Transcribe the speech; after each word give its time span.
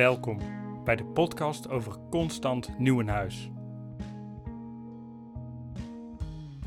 Welkom 0.00 0.38
bij 0.84 0.96
de 0.96 1.04
podcast 1.04 1.68
over 1.68 1.96
Constant 2.10 2.78
Nieuwenhuis. 2.78 3.50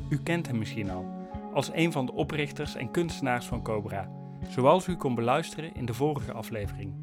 U 0.09 0.17
kent 0.23 0.47
hem 0.47 0.57
misschien 0.57 0.89
al 0.89 1.05
als 1.53 1.71
een 1.73 1.91
van 1.91 2.05
de 2.05 2.11
oprichters 2.11 2.75
en 2.75 2.91
kunstenaars 2.91 3.45
van 3.45 3.63
Cobra, 3.63 4.11
zoals 4.49 4.87
u 4.87 4.95
kon 4.95 5.15
beluisteren 5.15 5.75
in 5.75 5.85
de 5.85 5.93
vorige 5.93 6.33
aflevering. 6.33 6.93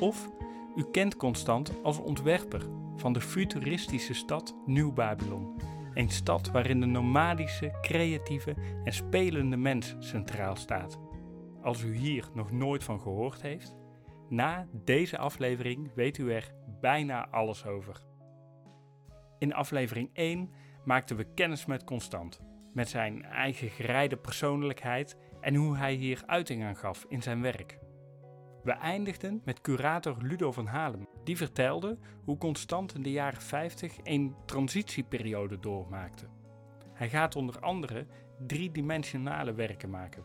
Of 0.00 0.30
u 0.76 0.84
kent 0.92 1.16
Constant 1.16 1.72
als 1.82 1.98
ontwerper 1.98 2.66
van 2.96 3.12
de 3.12 3.20
futuristische 3.20 4.14
stad 4.14 4.54
Nieuw-Babylon. 4.66 5.56
Een 5.94 6.10
stad 6.10 6.50
waarin 6.50 6.80
de 6.80 6.86
nomadische, 6.86 7.78
creatieve 7.80 8.54
en 8.84 8.92
spelende 8.92 9.56
mens 9.56 9.96
centraal 9.98 10.56
staat. 10.56 10.98
Als 11.62 11.82
u 11.82 11.96
hier 11.96 12.28
nog 12.34 12.50
nooit 12.50 12.84
van 12.84 13.00
gehoord 13.00 13.42
heeft, 13.42 13.79
na 14.30 14.66
deze 14.72 15.18
aflevering 15.18 15.94
weet 15.94 16.18
u 16.18 16.32
er 16.32 16.52
bijna 16.80 17.28
alles 17.28 17.66
over. 17.66 17.96
In 19.38 19.54
aflevering 19.54 20.10
1 20.12 20.50
maakten 20.84 21.16
we 21.16 21.34
kennis 21.34 21.66
met 21.66 21.84
Constant, 21.84 22.40
met 22.72 22.88
zijn 22.88 23.24
eigen 23.24 23.68
gereide 23.68 24.16
persoonlijkheid 24.16 25.16
en 25.40 25.54
hoe 25.54 25.76
hij 25.76 25.94
hier 25.94 26.22
uiting 26.26 26.64
aan 26.64 26.76
gaf 26.76 27.04
in 27.08 27.22
zijn 27.22 27.42
werk. 27.42 27.78
We 28.62 28.72
eindigden 28.72 29.42
met 29.44 29.60
curator 29.60 30.16
Ludo 30.22 30.52
van 30.52 30.66
Halem, 30.66 31.08
die 31.24 31.36
vertelde 31.36 31.98
hoe 32.24 32.38
Constant 32.38 32.94
in 32.94 33.02
de 33.02 33.10
jaren 33.10 33.40
50 33.40 33.96
een 34.02 34.34
transitieperiode 34.44 35.58
doormaakte. 35.58 36.26
Hij 36.92 37.08
gaat 37.08 37.36
onder 37.36 37.60
andere 37.60 38.06
driedimensionale 38.46 39.54
werken 39.54 39.90
maken. 39.90 40.24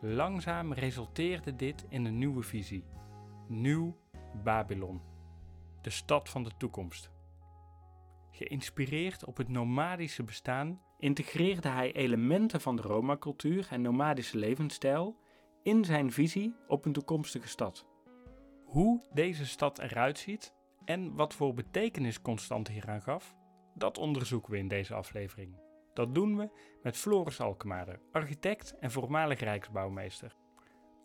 Langzaam 0.00 0.72
resulteerde 0.72 1.56
dit 1.56 1.86
in 1.88 2.04
een 2.04 2.18
nieuwe 2.18 2.42
visie. 2.42 2.84
Nieuw 3.48 3.96
Babylon. 4.44 5.00
De 5.82 5.90
stad 5.90 6.28
van 6.28 6.42
de 6.42 6.50
toekomst. 6.56 7.10
Geïnspireerd 8.30 9.24
op 9.24 9.36
het 9.36 9.48
nomadische 9.48 10.22
bestaan 10.22 10.80
integreerde 10.98 11.68
hij 11.68 11.92
elementen 11.92 12.60
van 12.60 12.76
de 12.76 12.82
Roma-cultuur 12.82 13.66
en 13.70 13.82
nomadische 13.82 14.38
levensstijl 14.38 15.16
in 15.62 15.84
zijn 15.84 16.12
visie 16.12 16.54
op 16.68 16.84
een 16.84 16.92
toekomstige 16.92 17.48
stad. 17.48 17.86
Hoe 18.64 19.06
deze 19.12 19.46
stad 19.46 19.78
eruit 19.78 20.18
ziet 20.18 20.54
en 20.84 21.14
wat 21.14 21.34
voor 21.34 21.54
betekenis 21.54 22.22
Constant 22.22 22.68
hieraan 22.68 23.02
gaf, 23.02 23.34
dat 23.74 23.98
onderzoeken 23.98 24.52
we 24.52 24.58
in 24.58 24.68
deze 24.68 24.94
aflevering. 24.94 25.65
Dat 25.96 26.14
doen 26.14 26.36
we 26.36 26.48
met 26.82 26.96
Floris 26.96 27.40
Alkemade, 27.40 27.98
architect 28.12 28.78
en 28.80 28.90
voormalig 28.90 29.40
rijksbouwmeester. 29.40 30.36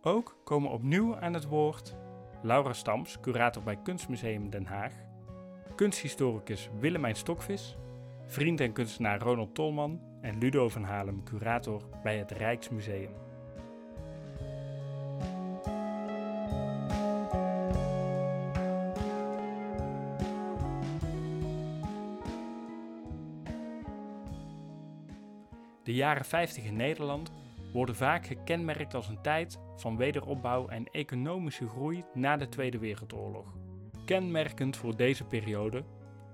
Ook 0.02 0.38
komen 0.44 0.72
opnieuw 0.72 1.18
aan 1.20 1.34
het 1.34 1.46
woord 1.46 1.96
Laura 2.42 2.74
Stams, 2.74 3.20
curator 3.20 3.64
bij 3.64 3.78
Kunstmuseum 3.84 4.50
Den 4.50 4.66
Haag, 4.66 4.94
kunsthistoricus 5.76 6.70
Willemijn 6.80 7.16
Stokvis, 7.16 7.78
vriend 8.26 8.60
en 8.60 8.74
kunstenaar 8.74 9.22
Ronald 9.22 9.56
Tolman 9.56 10.02
en 10.22 10.38
Ludo 10.38 10.70
van 10.70 10.84
Halem, 10.84 11.24
curator 11.24 11.82
bij 12.04 12.18
het 12.18 12.32
Rijksmuseum. 12.32 13.14
De 25.92 25.98
jaren 25.98 26.26
50 26.26 26.64
in 26.64 26.76
Nederland 26.76 27.32
worden 27.74 27.96
vaak 27.96 28.26
gekenmerkt 28.26 28.94
als 28.94 29.08
een 29.08 29.22
tijd 29.22 29.60
van 29.76 29.98
wederopbouw 29.98 30.68
en 30.68 30.86
economische 30.86 31.68
groei 31.68 32.04
na 32.14 32.38
de 32.38 32.50
Tweede 32.50 32.78
Wereldoorlog. 32.78 33.46
Kenmerkend 34.06 34.78
voor 34.78 34.96
deze 34.96 35.24
periode 35.24 35.84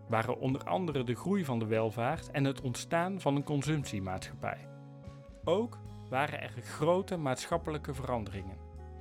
waren 0.10 0.40
onder 0.40 0.64
andere 0.64 1.04
de 1.04 1.16
groei 1.16 1.46
van 1.46 1.60
de 1.60 1.66
welvaart 1.66 2.32
en 2.32 2.44
het 2.44 2.62
ontstaan 2.62 3.22
van 3.22 3.36
een 3.36 3.44
consumptiemaatschappij. 3.44 4.68
Ook 5.44 5.80
waren 6.10 6.42
er 6.42 6.54
grote 6.62 7.18
maatschappelijke 7.18 7.94
veranderingen, 7.94 8.58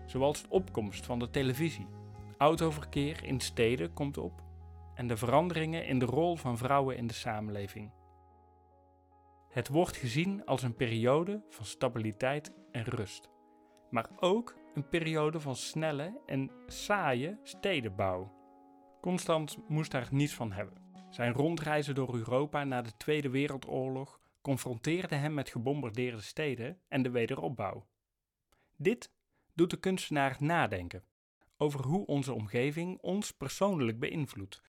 zoals 0.07 0.43
de 0.43 0.49
opkomst 0.51 1.07
van 1.07 1.19
de 1.19 1.31
televisie. 1.31 1.87
Autoverkeer 2.39 3.25
in 3.25 3.41
steden 3.41 3.93
komt 3.93 4.19
op 4.19 4.43
en 4.95 5.07
de 5.07 5.17
veranderingen 5.17 5.87
in 5.87 5.99
de 5.99 6.07
rol 6.07 6.37
van 6.37 6.59
vrouwen 6.59 6.97
in 6.97 7.07
de 7.07 7.15
samenleving. 7.15 7.91
Het 9.57 9.69
wordt 9.69 9.97
gezien 9.97 10.45
als 10.45 10.63
een 10.63 10.75
periode 10.75 11.43
van 11.49 11.65
stabiliteit 11.65 12.53
en 12.71 12.85
rust, 12.85 13.29
maar 13.91 14.11
ook 14.17 14.57
een 14.75 14.89
periode 14.89 15.41
van 15.41 15.57
snelle 15.57 16.21
en 16.27 16.51
saaie 16.67 17.39
stedenbouw. 17.43 18.33
Constant 19.01 19.69
moest 19.69 19.91
daar 19.91 20.09
niets 20.11 20.35
van 20.35 20.53
hebben. 20.53 20.83
Zijn 21.11 21.33
rondreizen 21.33 21.95
door 21.95 22.15
Europa 22.15 22.65
na 22.65 22.83
de 22.83 22.97
Tweede 22.97 23.31
Wereldoorlog 23.31 24.21
confronteerde 24.43 25.15
hem 25.15 25.35
met 25.35 25.49
gebombardeerde 25.49 26.23
steden 26.23 26.81
en 26.89 27.03
de 27.03 27.11
wederopbouw. 27.11 27.87
Dit 28.77 29.13
doet 29.55 29.71
de 29.71 29.81
kunstenaar 29.81 30.37
nadenken 30.39 31.05
over 31.57 31.85
hoe 31.85 32.07
onze 32.07 32.33
omgeving 32.33 33.01
ons 33.01 33.33
persoonlijk 33.33 33.99
beïnvloedt. 33.99 34.63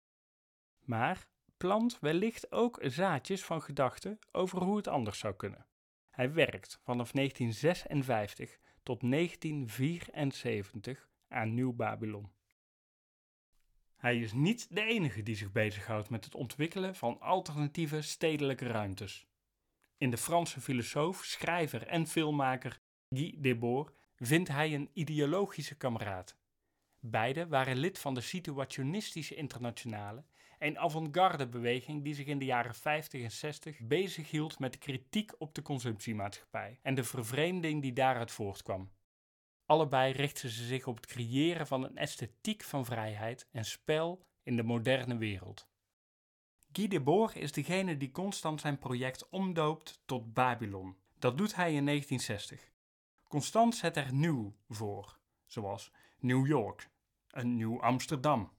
Maar 0.80 1.28
plant 1.56 1.98
wellicht 2.00 2.52
ook 2.52 2.78
zaadjes 2.82 3.44
van 3.44 3.62
gedachten 3.62 4.18
over 4.32 4.62
hoe 4.62 4.76
het 4.76 4.88
anders 4.88 5.18
zou 5.18 5.34
kunnen. 5.34 5.66
Hij 6.10 6.32
werkt 6.32 6.80
vanaf 6.82 7.10
1956 7.12 8.58
tot 8.82 9.10
1974 9.10 11.08
aan 11.28 11.54
Nieuw 11.54 11.72
Babylon. 11.72 12.32
Hij 13.96 14.20
is 14.20 14.32
niet 14.32 14.74
de 14.74 14.82
enige 14.82 15.22
die 15.22 15.36
zich 15.36 15.52
bezighoudt 15.52 16.10
met 16.10 16.24
het 16.24 16.34
ontwikkelen 16.34 16.94
van 16.94 17.20
alternatieve 17.20 18.02
stedelijke 18.02 18.66
ruimtes. 18.66 19.26
In 19.96 20.10
de 20.10 20.16
Franse 20.16 20.60
filosoof, 20.60 21.24
schrijver 21.24 21.86
en 21.86 22.06
filmmaker 22.06 22.80
Guy 23.08 23.34
Debord 23.38 23.94
vindt 24.16 24.48
hij 24.48 24.74
een 24.74 24.90
ideologische 24.92 25.76
kameraad. 25.76 26.36
Beiden 27.00 27.48
waren 27.48 27.76
lid 27.76 27.98
van 27.98 28.14
de 28.14 28.20
Situationistische 28.20 29.34
Internationale 29.34 30.24
een 30.58 30.78
avant-garde 30.78 31.48
beweging 31.48 32.04
die 32.04 32.14
zich 32.14 32.26
in 32.26 32.38
de 32.38 32.44
jaren 32.44 32.74
50 32.74 33.22
en 33.22 33.30
60 33.30 33.80
bezighield 33.80 34.58
met 34.58 34.72
de 34.72 34.78
kritiek 34.78 35.32
op 35.38 35.54
de 35.54 35.62
consumptiemaatschappij 35.62 36.78
en 36.82 36.94
de 36.94 37.04
vervreemding 37.04 37.82
die 37.82 37.92
daaruit 37.92 38.30
voortkwam. 38.30 38.90
Allebei 39.66 40.12
richtten 40.12 40.50
ze 40.50 40.64
zich 40.64 40.86
op 40.86 40.96
het 40.96 41.06
creëren 41.06 41.66
van 41.66 41.84
een 41.84 41.96
esthetiek 41.96 42.62
van 42.62 42.84
vrijheid 42.84 43.48
en 43.52 43.64
spel 43.64 44.26
in 44.42 44.56
de 44.56 44.62
moderne 44.62 45.16
wereld. 45.16 45.68
Guy 46.72 46.88
Debord 46.88 47.36
is 47.36 47.52
degene 47.52 47.96
die 47.96 48.10
constant 48.10 48.60
zijn 48.60 48.78
project 48.78 49.28
omdoopt 49.28 50.02
tot 50.04 50.34
Babylon. 50.34 50.96
Dat 51.18 51.38
doet 51.38 51.54
hij 51.54 51.74
in 51.74 51.84
1960. 51.84 52.72
Constant 53.28 53.74
zet 53.74 53.96
er 53.96 54.12
nieuw 54.12 54.56
voor, 54.68 55.18
zoals 55.46 55.92
New 56.18 56.46
York, 56.46 56.90
een 57.30 57.54
nieuw 57.54 57.82
Amsterdam, 57.82 58.56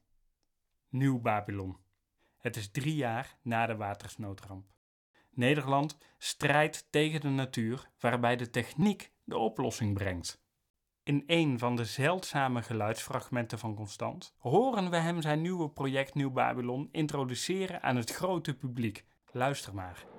Nieuw 0.90 1.20
Babylon. 1.20 1.78
Het 2.48 2.56
is 2.56 2.72
drie 2.72 2.96
jaar 2.96 3.38
na 3.42 3.66
de 3.66 3.76
watersnoodramp. 3.76 4.66
Nederland 5.34 5.98
strijdt 6.18 6.88
tegen 6.90 7.22
de 7.22 7.28
natuur 7.28 7.90
waarbij 8.00 8.36
de 8.36 8.50
techniek 8.50 9.12
de 9.24 9.38
oplossing 9.38 9.94
brengt. 9.94 10.42
In 11.04 11.24
een 11.26 11.60
van 11.60 11.76
de 11.76 11.86
zeldzame 11.86 12.62
geluidsfragmenten 12.62 13.60
van 13.60 13.76
Constant 13.76 14.34
horen 14.38 14.90
we 14.90 14.98
hem 14.98 15.22
zijn 15.22 15.42
nieuwe 15.42 15.70
project 15.70 16.14
Nieuw 16.14 16.32
Babylon 16.32 16.90
introduceren 16.92 17.82
aan 17.82 17.96
het 17.96 18.12
grote 18.12 18.56
publiek. 18.56 19.06
Luister 19.32 19.74
maar. 19.74 20.17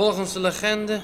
Volgens 0.00 0.32
de 0.32 0.40
legende 0.40 1.00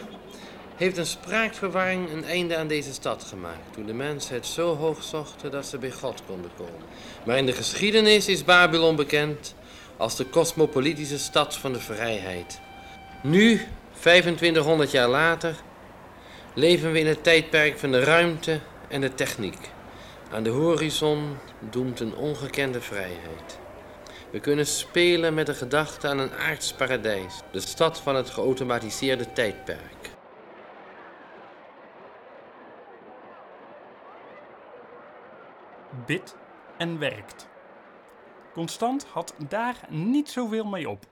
heeft 0.77 0.97
een 0.97 1.07
spraakverwarring 1.07 2.13
een 2.13 2.25
einde 2.25 2.57
aan 2.57 2.67
deze 2.67 2.93
stad 2.93 3.25
gemaakt. 3.29 3.73
Toen 3.73 3.87
de 3.87 3.95
mensen 3.95 4.35
het 4.35 4.47
zo 4.47 4.77
hoog 4.77 5.03
zochten 5.03 5.51
dat 5.51 5.67
ze 5.67 5.79
bij 5.79 5.91
God 5.91 6.23
konden 6.27 6.51
komen. 6.57 6.81
Maar 7.25 7.37
in 7.37 7.47
de 7.47 7.53
geschiedenis 7.53 8.29
is 8.29 8.45
Babylon 8.45 8.97
bekend 8.97 9.55
als 9.97 10.17
de 10.17 10.29
cosmopolitische 10.29 11.19
stad 11.19 11.57
van 11.57 11.73
de 11.73 11.81
vrijheid. 11.81 12.61
Nu, 13.23 13.67
2500 14.01 14.91
jaar 14.91 15.09
later, 15.09 15.57
leven 16.55 16.93
we 16.93 16.99
in 16.99 17.07
het 17.07 17.23
tijdperk 17.23 17.79
van 17.79 17.93
de 17.93 18.01
ruimte 18.01 18.61
en 18.89 19.01
de 19.01 19.15
techniek. 19.15 19.71
Aan 20.33 20.43
de 20.43 20.51
horizon 20.51 21.37
doemt 21.71 22.01
een 22.01 22.15
ongekende 22.15 22.81
vrijheid. 22.81 23.59
We 24.37 24.43
kunnen 24.43 24.67
spelen 24.67 25.35
met 25.35 25.47
de 25.47 25.55
gedachte 25.55 26.09
aan 26.09 26.19
een 26.19 26.33
aards 26.33 26.73
paradijs, 26.73 27.43
de 27.53 27.61
stad 27.61 28.01
van 28.01 28.15
het 28.15 28.31
geautomatiseerde 28.31 29.33
tijdperk. 29.33 30.11
Bid 36.07 36.37
en 36.79 36.99
werkt. 36.99 37.49
Constant 38.53 39.05
had 39.05 39.35
daar 39.49 39.81
niet 39.89 40.29
zoveel 40.29 40.67
mee 40.67 40.89
op. 40.89 41.05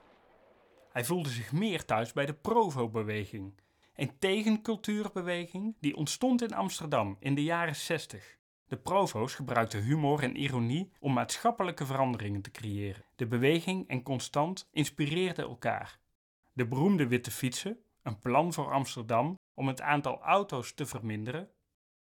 Hij 0.92 1.04
voelde 1.04 1.28
zich 1.28 1.52
meer 1.52 1.84
thuis 1.84 2.12
bij 2.12 2.26
de 2.26 2.34
Provo-beweging, 2.34 3.60
een 3.94 4.18
tegencultuurbeweging 4.18 5.76
die 5.80 5.96
ontstond 5.96 6.42
in 6.42 6.54
Amsterdam 6.54 7.16
in 7.20 7.34
de 7.34 7.42
jaren 7.42 7.76
60. 7.76 8.36
De 8.66 8.76
provo's 8.76 9.34
gebruikten 9.34 9.82
humor 9.82 10.22
en 10.22 10.36
ironie 10.36 10.92
om 11.00 11.12
maatschappelijke 11.12 11.86
veranderingen 11.86 12.42
te 12.42 12.50
creëren. 12.50 13.04
De 13.16 13.26
beweging 13.26 13.88
en 13.88 14.02
Constant 14.02 14.68
inspireerden 14.72 15.44
elkaar. 15.44 15.98
De 16.52 16.66
beroemde 16.66 17.06
witte 17.06 17.30
fietsen, 17.30 17.78
een 18.02 18.18
plan 18.18 18.52
voor 18.52 18.72
Amsterdam 18.72 19.38
om 19.54 19.68
het 19.68 19.80
aantal 19.80 20.20
auto's 20.20 20.74
te 20.74 20.86
verminderen. 20.86 21.50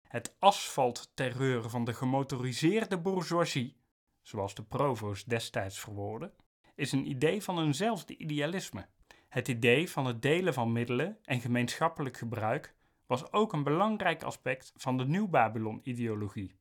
Het 0.09 0.37
asfaltterreur 0.39 1.71
van 1.71 1.85
de 1.85 1.95
gemotoriseerde 1.95 2.99
bourgeoisie, 2.99 3.77
zoals 4.23 4.55
de 4.55 4.63
provo's 4.63 5.25
destijds 5.25 5.81
verwoorden, 5.81 6.33
is 6.75 6.93
een 6.93 7.11
idee 7.11 7.43
van 7.43 7.59
eenzelfde 7.59 8.17
idealisme. 8.17 8.89
Het 9.29 9.49
idee 9.49 9.91
van 9.91 10.07
het 10.07 10.23
delen 10.23 10.55
van 10.55 10.73
middelen 10.73 11.19
en 11.25 11.41
gemeenschappelijk 11.41 12.17
gebruik 12.17 12.75
was 13.13 13.33
ook 13.33 13.53
een 13.53 13.63
belangrijk 13.63 14.23
aspect 14.23 14.73
van 14.77 14.97
de 14.97 15.05
Nieuw-Babylon-ideologie. 15.05 16.57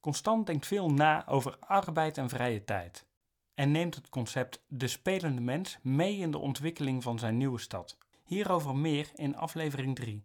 Constant 0.00 0.46
denkt 0.46 0.66
veel 0.66 0.90
na 0.90 1.26
over 1.26 1.56
arbeid 1.58 2.18
en 2.18 2.28
vrije 2.28 2.64
tijd 2.64 3.06
en 3.54 3.70
neemt 3.70 3.94
het 3.94 4.08
concept 4.08 4.64
de 4.68 4.88
spelende 4.88 5.40
mens 5.40 5.78
mee 5.82 6.16
in 6.16 6.30
de 6.30 6.38
ontwikkeling 6.38 7.02
van 7.02 7.18
zijn 7.18 7.36
nieuwe 7.36 7.58
stad. 7.58 7.98
Hierover 8.24 8.76
meer 8.76 9.10
in 9.14 9.36
aflevering 9.36 9.94
3. 9.94 10.24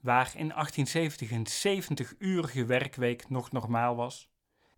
Waar 0.00 0.32
in 0.36 0.48
1870 0.48 1.30
een 1.30 1.78
70-urige 1.80 2.64
werkweek 2.64 3.28
nog 3.28 3.52
normaal 3.52 3.96
was, 3.96 4.28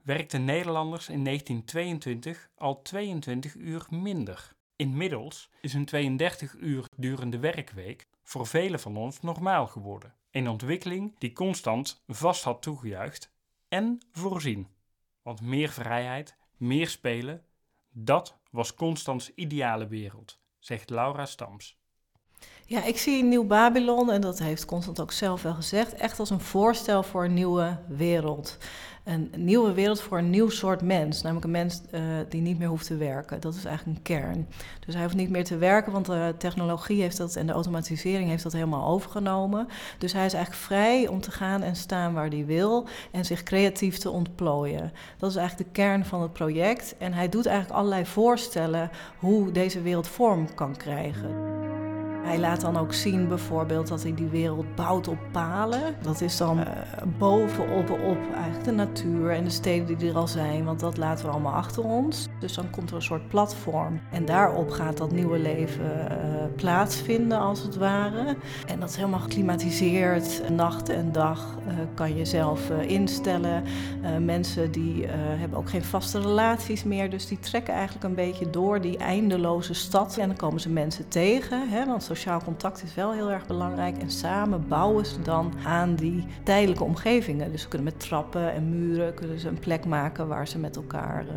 werkten 0.03 0.45
Nederlanders 0.45 1.09
in 1.09 1.25
1922 1.25 2.51
al 2.55 2.83
22 2.83 3.55
uur 3.55 3.87
minder. 3.91 4.53
Inmiddels 4.77 5.51
is 5.61 5.75
een 5.75 5.85
32 5.85 6.55
uur 6.55 6.85
durende 6.97 7.39
werkweek 7.39 8.11
voor 8.23 8.47
velen 8.47 8.81
van 8.81 8.97
ons 8.97 9.21
normaal 9.21 9.67
geworden. 9.67 10.15
Een 10.31 10.49
ontwikkeling 10.49 11.19
die 11.19 11.33
constant 11.33 12.03
vast 12.07 12.45
had 12.45 12.63
toegejuicht 12.63 13.35
en 13.69 14.01
voorzien. 14.13 14.69
Want 15.23 15.41
meer 15.41 15.69
vrijheid, 15.69 16.37
meer 16.57 16.89
spelen, 16.89 17.47
dat 17.91 18.39
was 18.51 18.75
Constants 18.75 19.35
ideale 19.35 19.87
wereld, 19.87 20.41
zegt 20.59 20.91
Laura 20.91 21.27
Stams. 21.27 21.82
Ja, 22.67 22.85
ik 22.85 22.99
zie 22.99 23.25
Nieuw 23.25 23.45
Babylon, 23.45 24.11
en 24.11 24.21
dat 24.21 24.39
heeft 24.39 24.65
Constant 24.65 25.01
ook 25.01 25.13
zelf 25.13 25.43
wel 25.43 25.55
gezegd, 25.55 25.95
echt 25.95 26.19
als 26.19 26.31
een 26.31 26.41
voorstel 26.41 27.03
voor 27.03 27.25
een 27.25 27.35
nieuwe 27.35 27.77
wereld. 27.89 28.59
Een 29.05 29.31
nieuwe 29.37 29.73
wereld 29.73 30.01
voor 30.01 30.19
een 30.19 30.31
nieuw 30.31 30.49
soort 30.49 30.83
mens, 30.83 31.23
namelijk 31.23 31.45
een 31.47 31.53
mens 31.53 31.83
uh, 31.95 32.01
die 32.29 32.41
niet 32.41 32.59
meer 32.59 32.69
hoeft 32.69 32.87
te 32.87 32.97
werken. 32.97 33.41
Dat 33.41 33.55
is 33.55 33.65
eigenlijk 33.65 33.97
een 33.99 34.03
kern. 34.03 34.49
Dus 34.87 34.95
hij 34.95 35.03
hoeft 35.03 35.17
niet 35.17 35.31
meer 35.31 35.45
te 35.45 35.57
werken, 35.57 35.93
want 35.93 36.07
de 36.07 36.35
technologie 36.39 37.01
heeft 37.01 37.17
dat 37.17 37.37
en 37.37 37.47
de 37.47 37.53
automatisering 37.53 38.29
heeft 38.29 38.43
dat 38.43 38.53
helemaal 38.53 38.89
overgenomen. 38.89 39.69
Dus 39.99 40.13
hij 40.13 40.27
is 40.27 40.35
eigenlijk 40.35 40.65
vrij 40.65 41.09
om 41.09 41.21
te 41.21 41.31
gaan 41.31 41.63
en 41.63 41.77
staan 41.77 42.13
waar 42.13 42.29
hij 42.29 42.47
wil 42.47 42.87
en 43.11 43.25
zich 43.25 43.43
creatief 43.43 43.99
te 43.99 44.11
ontplooien. 44.11 44.93
Dat 45.19 45.31
is 45.31 45.37
eigenlijk 45.37 45.69
de 45.69 45.81
kern 45.81 46.05
van 46.05 46.23
het 46.23 46.33
project. 46.33 46.95
En 46.99 47.13
hij 47.13 47.29
doet 47.29 47.47
eigenlijk 47.47 47.79
allerlei 47.79 48.07
voorstellen 48.07 48.91
hoe 49.19 49.53
deze 49.53 49.83
wereld 49.83 50.09
vorm 50.09 50.55
kan 50.55 50.77
krijgen. 50.77 51.72
Hij 52.23 52.39
laat 52.39 52.61
dan 52.61 52.77
ook 52.77 52.93
zien 52.93 53.29
bijvoorbeeld 53.29 53.89
dat 53.89 54.03
hij 54.03 54.15
die 54.15 54.27
wereld 54.27 54.75
bouwt 54.75 55.09
op 55.09 55.19
palen. 55.33 55.95
Dat 56.03 56.21
is 56.21 56.37
dan 56.37 56.59
uh, 56.59 56.67
bovenop 57.19 57.91
op 57.91 58.19
eigenlijk 58.35 58.65
de 58.65 58.73
natuur 58.73 59.31
en 59.31 59.45
de 59.45 59.51
steden 59.51 59.99
die 59.99 60.11
er 60.11 60.17
al 60.17 60.29
zijn, 60.29 60.65
want 60.65 60.81
dat 60.81 60.97
laten 60.97 61.25
we 61.25 61.31
allemaal 61.31 61.53
achter 61.53 61.85
ons. 61.85 62.29
Dus 62.41 62.55
dan 62.55 62.71
komt 62.71 62.91
er 62.91 62.97
een 62.97 63.03
soort 63.03 63.29
platform 63.29 64.01
en 64.11 64.25
daarop 64.25 64.71
gaat 64.71 64.97
dat 64.97 65.13
nieuwe 65.13 65.39
leven 65.39 65.85
uh, 65.85 66.17
plaatsvinden 66.57 67.39
als 67.39 67.63
het 67.63 67.77
ware. 67.77 68.37
En 68.67 68.81
dat 68.81 68.89
is 68.89 68.97
helemaal 68.97 69.21
geklimatiseerd. 69.21 70.51
Nacht 70.51 70.89
en 70.89 71.13
dag 71.13 71.59
uh, 71.67 71.73
kan 71.95 72.17
je 72.17 72.25
zelf 72.25 72.71
instellen. 72.71 73.65
mensen 74.21 74.73
die 74.73 75.07
hebben 75.09 75.59
ook 75.59 75.71
geen 75.71 75.85
vaste 75.85 76.21
relaties 76.21 76.85
meer, 76.85 77.11
dus 77.11 77.27
die 77.27 77.39
trekken 77.39 77.75
eigenlijk 77.75 78.05
een 78.05 78.15
beetje 78.15 78.51
door 78.51 78.81
die 78.81 78.97
eindeloze 78.97 79.75
stad. 79.75 80.17
En 80.17 80.29
dan 80.29 80.37
komen 80.37 80.61
ze 80.61 80.69
mensen 80.69 81.09
tegen, 81.09 81.69
hè, 81.69 81.87
want 81.87 82.03
sociaal 82.15 82.43
contact 82.45 82.83
is 82.83 82.95
wel 82.95 83.13
heel 83.13 83.31
erg 83.31 83.47
belangrijk. 83.47 83.99
En 83.99 84.11
samen 84.11 84.69
bouwen 84.69 85.07
ze 85.07 85.23
dan 85.23 85.53
aan 85.65 85.95
die 85.95 86.25
tijdelijke 86.43 86.85
omgevingen. 86.85 87.53
Dus 87.53 87.63
ze 87.63 87.69
kunnen 87.69 87.93
met 87.93 88.01
trappen 88.01 88.53
en 88.53 88.69
muren 88.69 89.15
kunnen 89.15 89.39
ze 89.39 89.49
een 89.49 89.59
plek 89.59 89.85
maken 89.85 90.29
waar 90.29 90.49
ze 90.49 90.59
met 90.59 90.77
elkaar 90.77 91.25
uh, 91.25 91.33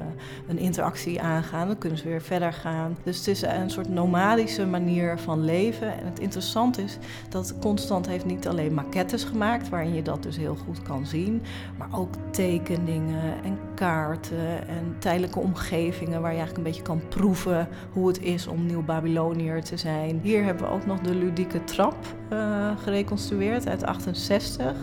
een 0.48 0.57
interactie 0.57 1.22
aangaan. 1.22 1.68
Dan 1.68 1.77
kunnen 1.77 1.98
ze 1.98 2.07
weer 2.07 2.22
verder 2.22 2.54
gaan. 2.54 2.98
Dus 3.04 3.18
het 3.18 3.27
is 3.27 3.42
een 3.42 3.69
soort 3.69 3.89
nomadische 3.89 4.66
manier 4.66 5.19
van 5.19 5.44
leven. 5.44 5.99
En 5.99 6.06
het 6.06 6.19
interessante 6.19 6.81
is 6.81 6.97
dat 7.30 7.54
Constant 7.59 8.07
heeft 8.07 8.26
niet 8.26 8.47
alleen 8.47 8.73
maquettes 8.73 9.23
gemaakt, 9.23 9.69
waarin 9.69 9.94
je 9.94 10.02
dat 10.02 10.23
dus 10.23 10.38
heel 10.38 10.56
goed 10.56 10.81
kan 10.81 11.06
zien, 11.06 11.42
maar 11.78 11.90
ook 11.92 12.14
tekeningen 12.31 13.44
en 13.44 13.57
kaarten 13.76 14.68
en 14.68 14.95
tijdelijke 14.99 15.40
omgevingen 15.40 16.21
waar 16.21 16.31
je 16.31 16.38
eigenlijk 16.38 16.57
een 16.57 16.71
beetje 16.73 16.81
kan 16.81 17.02
proeven 17.09 17.68
hoe 17.92 18.07
het 18.07 18.21
is 18.21 18.47
om 18.47 18.66
nieuw 18.66 18.83
Babyloniër 18.83 19.64
te 19.64 19.78
zijn. 19.78 20.19
Hier 20.23 20.44
hebben 20.44 20.64
we 20.64 20.65
ook 20.69 20.86
nog 20.86 21.00
de 21.00 21.16
ludieke 21.16 21.64
trap 21.64 21.95
uh, 22.34 22.72
gereconstrueerd 22.84 23.68
uit 23.68 23.86
68. 23.86 24.74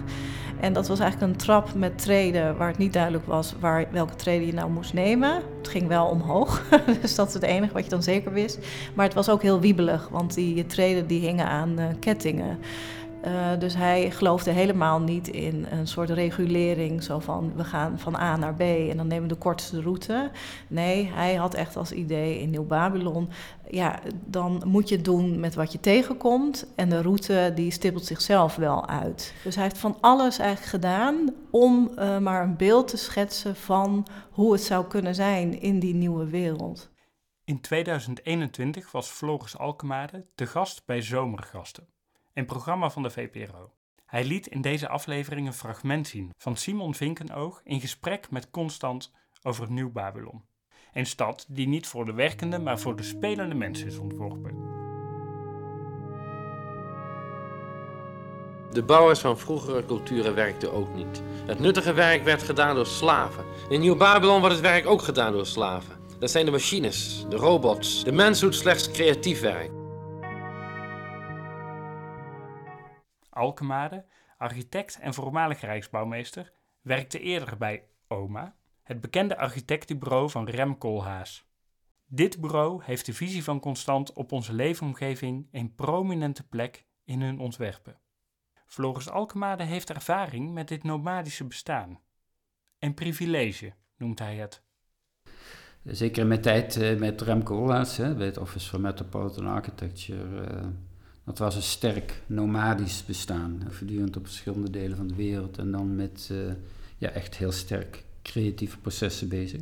En 0.61 0.73
dat 0.73 0.89
was 0.89 1.01
eigenlijk 1.01 1.33
een 1.33 1.39
trap 1.39 1.75
met 1.75 1.99
treden 1.99 2.57
waar 2.57 2.69
het 2.69 2.79
niet 2.79 2.93
duidelijk 2.93 3.27
was 3.27 3.55
waar, 3.61 3.87
welke 3.91 4.15
treden 4.15 4.47
je 4.47 4.55
nou 4.55 4.71
moest 4.71 4.93
nemen. 4.93 5.35
Het 5.59 5.69
ging 5.69 5.89
wel 5.89 6.07
omhoog, 6.07 6.63
dus 7.01 7.15
dat 7.15 7.29
is 7.29 7.35
het 7.35 7.43
enige 7.43 7.73
wat 7.73 7.85
je 7.85 7.91
dan 7.91 8.03
zeker 8.03 8.33
wist. 8.33 8.59
Maar 8.95 9.05
het 9.05 9.15
was 9.15 9.29
ook 9.29 9.43
heel 9.43 9.61
wiebelig, 9.61 10.09
want 10.09 10.35
die 10.35 10.67
treden 10.67 11.07
die 11.07 11.21
hingen 11.21 11.47
aan 11.47 11.81
uh, 11.81 11.85
kettingen. 12.01 12.59
Uh, 13.27 13.59
dus 13.59 13.75
hij 13.75 14.11
geloofde 14.11 14.51
helemaal 14.51 15.01
niet 15.01 15.29
in 15.29 15.67
een 15.71 15.87
soort 15.87 16.11
regulering, 16.11 17.03
zo 17.03 17.19
van 17.19 17.53
we 17.57 17.65
gaan 17.65 17.99
van 17.99 18.17
A 18.17 18.37
naar 18.37 18.55
B 18.55 18.61
en 18.61 18.97
dan 18.97 19.07
nemen 19.07 19.29
we 19.29 19.35
de 19.35 19.41
kortste 19.41 19.83
route. 19.83 20.31
Nee, 20.69 21.11
hij 21.15 21.35
had 21.35 21.55
echt 21.55 21.77
als 21.77 21.93
idee 21.93 22.41
in 22.41 22.51
Nieuw-Babylon, 22.51 23.29
ja, 23.71 23.99
dan 24.25 24.63
moet 24.67 24.89
je 24.89 25.01
doen 25.01 25.41
met 25.41 25.55
wat 25.55 25.73
je 25.73 25.81
tegenkomt 25.81 26.67
en 26.77 26.89
de 26.89 27.03
route 27.03 27.53
die 27.55 27.71
stippelt 27.71 28.07
zichzelf 28.07 28.57
wel 28.57 28.89
uit. 28.89 29.35
Dus 29.45 29.55
hij 29.55 29.65
heeft 29.65 29.79
van 29.79 29.97
alles 30.01 30.39
eigenlijk 30.39 30.71
gedaan 30.71 31.35
om 31.51 31.91
uh, 31.99 32.19
maar 32.19 32.43
een 32.43 32.57
beeld 32.57 32.89
te 32.89 32.97
schetsen 32.97 33.57
van 33.57 34.07
hoe 34.31 34.53
het 34.53 34.63
zou 34.63 34.87
kunnen 34.87 35.15
zijn 35.15 35.61
in 35.61 35.79
die 35.79 35.95
nieuwe 35.95 36.27
wereld. 36.27 36.91
In 37.45 37.61
2021 37.61 38.93
was 38.93 39.09
Floris 39.09 39.59
Alkemade 39.59 40.27
te 40.35 40.47
gast 40.47 40.83
bij 40.87 41.03
Zomergasten 41.03 41.87
een 42.35 42.47
programma 42.47 42.91
van 42.91 43.03
de 43.03 43.11
VPRO. 43.11 43.73
Hij 44.07 44.25
liet 44.25 44.47
in 44.47 44.61
deze 44.61 44.89
aflevering 44.89 45.47
een 45.47 45.53
fragment 45.53 46.09
zien 46.09 46.31
van 46.39 46.57
Simon 46.57 46.95
Vinkenoog 46.95 47.61
in 47.65 47.81
gesprek 47.81 48.31
met 48.31 48.51
Constant 48.51 49.13
over 49.43 49.71
Nieuw-Babylon. 49.71 50.43
Een 50.93 51.07
stad 51.07 51.47
die 51.49 51.69
niet 51.69 51.87
voor 51.87 52.05
de 52.05 52.13
werkende, 52.13 52.59
maar 52.59 52.79
voor 52.79 52.97
de 52.97 53.03
spelende 53.03 53.55
mensen 53.55 53.87
is 53.87 53.99
ontworpen. 53.99 54.81
De 58.71 58.83
bouwers 58.83 59.21
van 59.21 59.39
vroegere 59.39 59.85
culturen 59.85 60.35
werkten 60.35 60.73
ook 60.73 60.95
niet. 60.95 61.23
Het 61.47 61.59
nuttige 61.59 61.93
werk 61.93 62.25
werd 62.25 62.43
gedaan 62.43 62.75
door 62.75 62.87
slaven. 62.87 63.45
In 63.69 63.81
Nieuw-Babylon 63.81 64.41
wordt 64.41 64.55
het 64.55 64.65
werk 64.65 64.87
ook 64.87 65.03
gedaan 65.03 65.33
door 65.33 65.47
slaven. 65.47 65.97
Dat 66.19 66.31
zijn 66.31 66.45
de 66.45 66.51
machines, 66.51 67.27
de 67.29 67.37
robots. 67.37 68.05
De 68.05 68.13
mens 68.13 68.41
doet 68.41 68.55
slechts 68.55 68.91
creatief 68.91 69.41
werk. 69.41 69.82
Alkemade, 73.33 74.05
architect 74.39 74.99
en 74.99 75.15
voormalig 75.15 75.61
rijksbouwmeester, 75.61 76.53
werkte 76.81 77.21
eerder 77.21 77.57
bij 77.57 77.89
OMA, 78.09 78.57
het 78.83 79.01
bekende 79.01 79.37
architectenbureau 79.37 80.31
van 80.31 80.49
Rem 80.49 80.79
Koolhaas. 80.79 81.47
Dit 82.07 82.41
bureau 82.41 82.85
heeft 82.85 83.07
de 83.07 83.15
visie 83.15 83.45
van 83.45 83.61
Constant 83.61 84.13
op 84.13 84.33
onze 84.33 84.53
leefomgeving 84.53 85.49
een 85.53 85.75
prominente 85.75 86.49
plek 86.49 86.87
in 87.05 87.21
hun 87.21 87.39
ontwerpen. 87.39 88.01
Floris 88.67 89.09
Alkemade 89.09 89.63
heeft 89.63 89.91
ervaring 89.91 90.53
met 90.53 90.69
dit 90.69 90.83
nomadische 90.83 91.45
bestaan. 91.45 92.01
Een 92.79 92.95
privilege 92.95 93.73
noemt 93.97 94.19
hij 94.19 94.37
het. 94.37 94.63
zeker 95.83 96.23
in 96.23 96.29
mijn 96.29 96.41
tijd 96.41 96.99
met 96.99 97.21
Remco 97.21 97.57
Ollaerts, 97.57 97.97
bij 97.97 98.27
het 98.27 98.39
Office 98.39 98.69
for 98.69 98.81
Metropolitan 98.81 99.47
Architecture, 99.47 100.73
dat 101.25 101.39
was 101.39 101.57
een 101.57 101.63
sterk 101.63 102.23
nomadisch 102.27 103.05
bestaan. 103.05 103.63
Voortdurend 103.69 104.17
op 104.17 104.27
verschillende 104.27 104.71
delen 104.71 104.97
van 104.97 105.09
de 105.09 105.15
wereld 105.15 105.59
en 105.59 105.71
dan 105.71 105.97
met 105.97 106.31
ja, 106.99 107.11
echt 107.11 107.37
heel 107.37 107.53
sterk 107.53 108.05
creatieve 108.23 108.79
processen 108.79 109.29
bezig. 109.29 109.61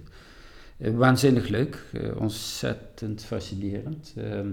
waanzinnig 0.77 1.49
leuk, 1.49 1.85
ontzettend 2.17 3.25
fascinerend. 3.25 4.13
Ehm, 4.17 4.49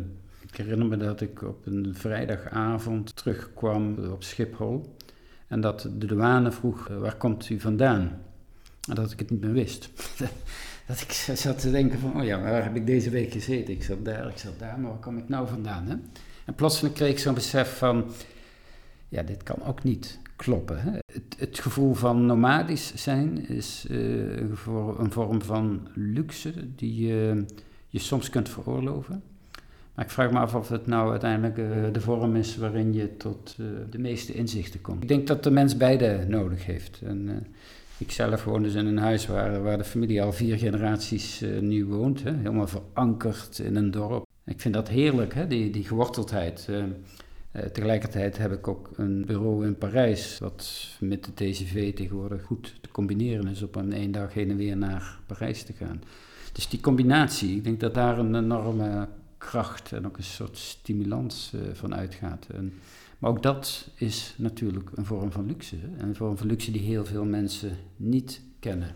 ik 0.52 0.58
herinner 0.58 0.88
me 0.88 0.98
dat 0.98 1.22
ik 1.22 1.42
op 1.42 1.66
een 1.66 1.96
vrijdagavond 1.96 3.16
terugkwam 3.16 3.98
op 4.12 4.24
Schiphol 4.24 4.96
en 5.48 5.62
dat 5.62 5.90
de 5.98 6.06
douane 6.06 6.52
vroeg, 6.52 6.88
waar 6.88 7.16
komt 7.16 7.50
u 7.50 7.60
vandaan? 7.60 8.22
En 8.90 8.96
dat 8.96 9.12
ik 9.12 9.20
het 9.20 9.30
niet 9.30 9.42
meer 9.42 9.54
wist. 9.54 9.90
dat 10.88 11.02
ik 11.02 11.12
zat 11.38 11.60
te 11.60 11.72
denken 11.72 12.00
van, 12.00 12.18
oh 12.18 12.24
ja, 12.24 12.42
waar 12.42 12.64
heb 12.64 12.76
ik 12.76 12.86
deze 12.86 13.10
week 13.10 13.32
gezeten? 13.32 13.74
Ik 13.74 13.84
zat 13.84 14.06
daar, 14.06 14.28
ik 14.28 14.38
zat 14.38 14.60
daar, 14.60 14.80
maar 14.80 14.92
waar 14.92 15.00
kom 15.00 15.18
ik 15.18 15.30
nou 15.30 15.48
vandaan? 15.48 15.88
Hè? 15.88 15.96
En 16.48 16.56
plotseling 16.56 16.96
kreeg 16.96 17.10
ik 17.10 17.20
zo'n 17.20 17.34
besef 17.34 17.78
van, 17.78 18.06
ja, 19.10 19.24
dit 19.24 19.44
kan 19.44 19.64
ook 19.66 19.84
niet 19.84 20.20
kloppen. 20.36 20.82
Hè? 20.82 20.92
Het, 20.92 21.36
het, 21.38 21.60
gevoel 21.60 21.94
van 21.94 22.26
nomadisch 22.26 22.96
zijn 22.96 23.48
is 23.50 23.86
uh, 23.90 24.36
een 24.98 25.12
vorm 25.12 25.42
van 25.42 25.88
luxe 25.94 26.54
die 26.76 27.12
uh, 27.12 27.44
je 27.88 28.00
soms 28.00 28.30
kunt 28.30 28.50
veroorloven. 28.50 29.24
Maar 29.96 30.06
ik 30.06 30.12
vraag 30.12 30.32
me 30.32 30.40
af 30.40 30.56
of 30.56 30.70
het 30.70 30.88
nou 30.88 31.12
uiteindelijk 31.12 31.58
uh, 31.58 31.66
de 31.92 32.02
vorm 32.02 32.36
is 32.36 32.58
waarin 32.58 32.94
je 32.94 33.18
tot 33.18 33.56
de 33.90 34.00
meeste 34.00 34.34
inzichten 34.34 34.82
komt. 34.82 35.02
Ik 35.02 35.08
denk 35.08 35.28
dat 35.28 35.44
de 35.44 35.52
mens 35.52 35.78
beide 35.78 36.26
nodig 36.28 36.66
heeft. 36.66 37.02
En, 37.06 37.48
ik 38.00 38.12
zelf 38.12 38.44
woon 38.44 38.64
dus 38.64 38.74
in 38.74 38.86
een 38.86 38.98
huis 38.98 39.28
waar, 39.28 39.64
waar 39.64 39.78
de 39.78 39.84
familie 39.84 40.22
al 40.22 40.34
vier 40.34 40.58
generaties 40.58 41.44
nu 41.60 41.86
woont. 41.86 42.24
Hè? 42.24 42.34
Helemaal 42.34 42.68
verankerd 42.68 43.60
in 43.60 43.76
een 43.76 43.92
dorp. 43.92 44.27
Ik 44.48 44.62
vind 44.62 44.74
dat 44.74 44.88
heerlijk, 44.88 45.34
hè? 45.34 45.48
Die, 45.48 45.70
die 45.70 45.84
geworteldheid. 45.84 46.68
Uh, 46.70 46.84
tegelijkertijd 47.52 48.38
heb 48.38 48.52
ik 48.52 48.68
ook 48.68 48.90
een 48.96 49.26
bureau 49.26 49.66
in 49.66 49.78
Parijs, 49.78 50.40
wat 50.40 50.88
met 51.00 51.24
de 51.24 51.34
TCV 51.34 51.96
tegenwoordig 51.96 52.44
goed 52.44 52.76
te 52.82 52.90
combineren 52.92 53.48
is 53.48 53.62
op 53.62 53.76
een 53.76 53.94
één 53.94 54.12
dag 54.12 54.34
heen 54.34 54.50
en 54.50 54.58
weer 54.58 54.78
naar 54.78 55.20
Parijs 55.26 55.64
te 55.64 55.74
gaan. 55.74 56.02
Dus 56.52 56.70
die 56.70 56.80
combinatie, 56.80 57.56
ik 57.56 57.64
denk 57.64 57.80
dat 57.80 57.94
daar 57.94 58.20
een 58.20 58.36
enorme 58.36 59.08
kracht 59.38 59.92
en 59.92 60.06
ook 60.06 60.18
een 60.18 60.24
soort 60.24 60.58
stimulans 60.58 61.52
uh, 61.56 61.62
van 61.74 61.96
uitgaat. 61.96 62.48
En, 62.54 62.74
maar 63.18 63.30
ook 63.30 63.44
dat 63.44 63.90
is 63.96 64.36
natuurlijk 64.38 64.90
een 64.96 65.06
vorm 65.06 65.32
van 65.32 65.46
luxe. 65.46 65.76
Een 65.98 66.16
vorm 66.16 66.38
van 66.38 66.48
luxe 66.48 66.72
die 66.72 66.82
heel 66.82 67.06
veel 67.06 67.26
mensen 67.26 67.78
niet 67.96 68.42
kennen. 68.60 68.96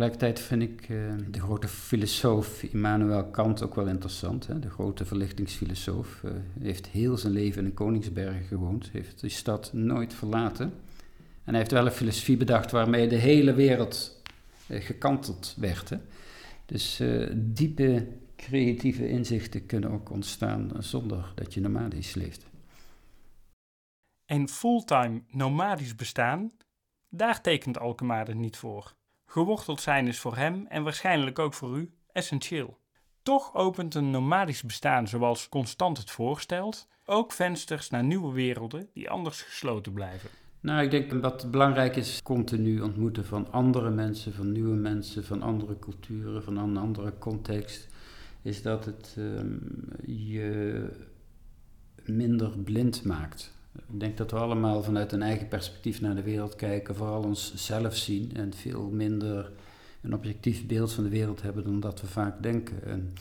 Tegelijkertijd 0.00 0.46
vind 0.46 0.62
ik 0.62 0.88
uh, 0.88 1.12
de 1.30 1.40
grote 1.40 1.68
filosoof 1.68 2.62
Immanuel 2.62 3.24
Kant 3.24 3.62
ook 3.62 3.74
wel 3.74 3.86
interessant. 3.86 4.46
Hè? 4.46 4.58
De 4.58 4.70
grote 4.70 5.04
verlichtingsfilosoof 5.04 6.22
uh, 6.22 6.30
heeft 6.60 6.86
heel 6.86 7.16
zijn 7.16 7.32
leven 7.32 7.64
in 7.64 7.74
Koningsbergen 7.74 8.44
gewoond, 8.44 8.90
heeft 8.90 9.20
die 9.20 9.30
stad 9.30 9.72
nooit 9.72 10.14
verlaten. 10.14 10.72
En 11.44 11.44
hij 11.44 11.56
heeft 11.56 11.70
wel 11.70 11.86
een 11.86 11.92
filosofie 11.92 12.36
bedacht 12.36 12.70
waarmee 12.70 13.08
de 13.08 13.16
hele 13.16 13.54
wereld 13.54 14.22
uh, 14.68 14.80
gekanteld 14.80 15.54
werd. 15.58 15.88
Hè? 15.88 15.96
Dus 16.66 17.02
diepe 17.34 18.06
creatieve 18.36 19.08
inzichten 19.08 19.66
kunnen 19.66 19.90
ook 19.90 20.10
ontstaan 20.10 20.70
zonder 20.78 21.32
dat 21.34 21.54
je 21.54 21.60
nomadisch 21.60 22.14
leeft. 22.14 22.46
Een 24.26 24.48
fulltime 24.48 25.22
nomadisch 25.30 25.96
bestaan, 25.96 26.52
daar 27.08 27.40
tekent 27.40 27.78
Alkemade 27.78 28.34
niet 28.34 28.56
voor. 28.56 28.98
Geworteld 29.32 29.80
zijn 29.80 30.06
is 30.06 30.18
voor 30.18 30.36
hem 30.36 30.66
en 30.68 30.82
waarschijnlijk 30.82 31.38
ook 31.38 31.54
voor 31.54 31.76
u 31.76 31.90
essentieel. 32.12 32.78
Toch 33.22 33.54
opent 33.54 33.94
een 33.94 34.10
nomadisch 34.10 34.62
bestaan 34.62 35.08
zoals 35.08 35.48
Constant 35.48 35.98
het 35.98 36.10
voorstelt 36.10 36.88
ook 37.04 37.32
vensters 37.32 37.90
naar 37.90 38.04
nieuwe 38.04 38.32
werelden 38.32 38.88
die 38.92 39.10
anders 39.10 39.42
gesloten 39.42 39.92
blijven. 39.92 40.30
Nou, 40.60 40.82
ik 40.82 40.90
denk 40.90 41.22
wat 41.22 41.50
belangrijk 41.50 41.96
is, 41.96 42.22
continu 42.22 42.80
ontmoeten 42.80 43.24
van 43.24 43.52
andere 43.52 43.90
mensen, 43.90 44.32
van 44.32 44.52
nieuwe 44.52 44.76
mensen, 44.76 45.24
van 45.24 45.42
andere 45.42 45.78
culturen, 45.78 46.42
van 46.42 46.56
een 46.56 46.76
andere 46.76 47.18
context, 47.18 47.88
is 48.42 48.62
dat 48.62 48.84
het 48.84 49.14
um, 49.18 49.88
je 50.06 50.88
minder 52.04 52.58
blind 52.58 53.04
maakt. 53.04 53.58
Ik 53.72 54.00
denk 54.00 54.16
dat 54.16 54.30
we 54.30 54.36
allemaal 54.36 54.82
vanuit 54.82 55.12
een 55.12 55.22
eigen 55.22 55.48
perspectief 55.48 56.00
naar 56.00 56.14
de 56.14 56.22
wereld 56.22 56.56
kijken, 56.56 56.94
vooral 56.94 57.22
onszelf 57.22 57.96
zien 57.96 58.30
en 58.34 58.54
veel 58.54 58.88
minder 58.90 59.50
een 60.00 60.14
objectief 60.14 60.66
beeld 60.66 60.92
van 60.92 61.04
de 61.04 61.10
wereld 61.10 61.42
hebben 61.42 61.64
dan 61.64 61.80
dat 61.80 62.00
we 62.00 62.06
vaak 62.06 62.42
denken. 62.42 62.84
En 62.84 63.12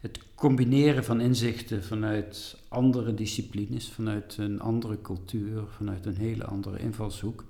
het 0.00 0.18
combineren 0.34 1.04
van 1.04 1.20
inzichten 1.20 1.84
vanuit 1.84 2.56
andere 2.68 3.14
disciplines, 3.14 3.88
vanuit 3.88 4.36
een 4.38 4.60
andere 4.60 5.00
cultuur, 5.00 5.62
vanuit 5.68 6.06
een 6.06 6.16
hele 6.16 6.44
andere 6.44 6.78
invalshoek, 6.78 7.44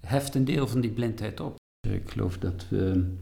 heft 0.00 0.34
een 0.34 0.44
deel 0.44 0.66
van 0.66 0.80
die 0.80 0.90
blindheid 0.90 1.40
op. 1.40 1.56
Ik 1.88 2.10
geloof 2.10 2.38
dat 2.38 2.66
we 2.68 3.14